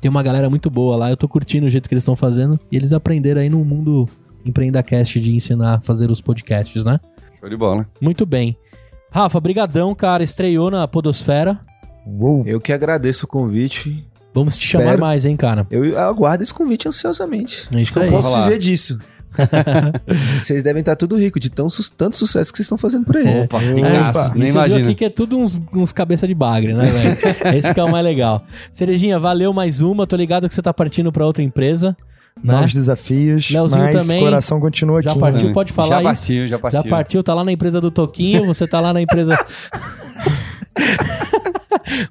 [0.00, 2.58] Tem uma galera muito boa lá, eu tô curtindo o jeito que eles estão fazendo.
[2.70, 4.06] E eles aprenderam aí no mundo
[4.44, 6.98] EmpreendaCast de ensinar a fazer os podcasts, né?
[7.40, 7.86] Show de bola.
[8.00, 8.56] Muito bem.
[9.10, 10.22] Rafa, brigadão, cara.
[10.22, 11.58] Estreou na Podosfera.
[12.06, 12.42] Uou!
[12.46, 14.04] Eu que agradeço o convite.
[14.34, 15.00] Vamos te chamar Espero.
[15.00, 15.66] mais, hein, cara.
[15.70, 17.68] Eu aguardo esse convite ansiosamente.
[17.74, 18.10] É isso eu aí.
[18.10, 18.44] posso Vai lá.
[18.46, 18.98] viver disso.
[20.42, 23.16] vocês devem estar tudo rico de tão su- tanto sucesso que vocês estão fazendo por
[23.16, 23.42] aí.
[23.44, 24.36] Opa, É, ricaço.
[24.36, 24.84] e Nem imagina.
[24.86, 27.56] aqui que é tudo uns, uns cabeça de bagre, né, velho?
[27.56, 28.44] Esse que é o mais legal.
[28.70, 30.06] Cerejinha, valeu mais uma.
[30.06, 31.96] Tô ligado que você tá partindo pra outra empresa.
[32.42, 32.54] Né?
[32.54, 34.20] Novos desafios, Leozinho mas também.
[34.20, 35.20] o coração continua Já aqui.
[35.20, 35.48] partiu?
[35.48, 35.52] né?
[35.54, 36.04] pode falar já aí?
[36.04, 36.82] partiu, já partiu.
[36.82, 39.38] Já partiu, tá lá na empresa do Toquinho, você tá lá na empresa.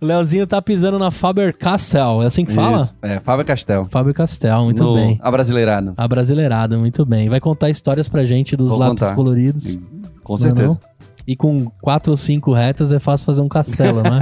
[0.02, 2.82] o Leozinho tá pisando na Faber Castell, é assim que fala?
[2.84, 2.96] Isso.
[3.02, 3.86] É, Fábio Castel.
[3.90, 5.20] Faber Castell, muito No bem.
[5.22, 5.94] Abrasileirado.
[5.98, 7.28] A brasileirada, muito bem.
[7.30, 9.16] Vai contar histórias pra gente dos Vou lápis contar.
[9.16, 9.88] coloridos.
[10.24, 10.68] Com Não é certeza.
[10.68, 10.91] não?
[11.32, 14.20] E com quatro ou cinco retas é fácil fazer um castelo, né?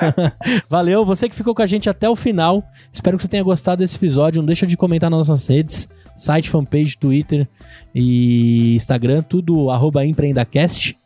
[0.70, 2.64] Valeu, você que ficou com a gente até o final.
[2.90, 4.40] Espero que você tenha gostado desse episódio.
[4.40, 7.46] Não deixa de comentar nas nossas redes, site, fanpage, Twitter
[7.94, 10.96] e Instagram, tudo arroba empreendacast.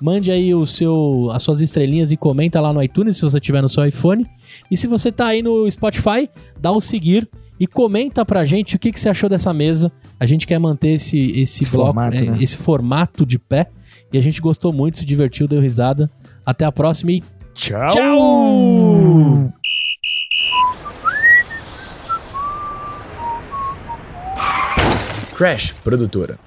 [0.00, 3.60] Mande aí o seu, as suas estrelinhas e comenta lá no iTunes se você tiver
[3.60, 4.26] no seu iPhone.
[4.70, 6.26] E se você tá aí no Spotify,
[6.58, 7.28] dá o seguir
[7.60, 9.92] e comenta pra gente o que, que você achou dessa mesa.
[10.18, 12.38] A gente quer manter esse, esse, Esse bloco, formato, é, né?
[12.40, 13.66] esse formato de pé.
[14.12, 16.10] E a gente gostou muito, se divertiu, deu risada.
[16.44, 17.22] Até a próxima e
[17.54, 17.88] Tchau!
[17.90, 19.52] tchau!
[25.36, 26.45] Crash Produtora.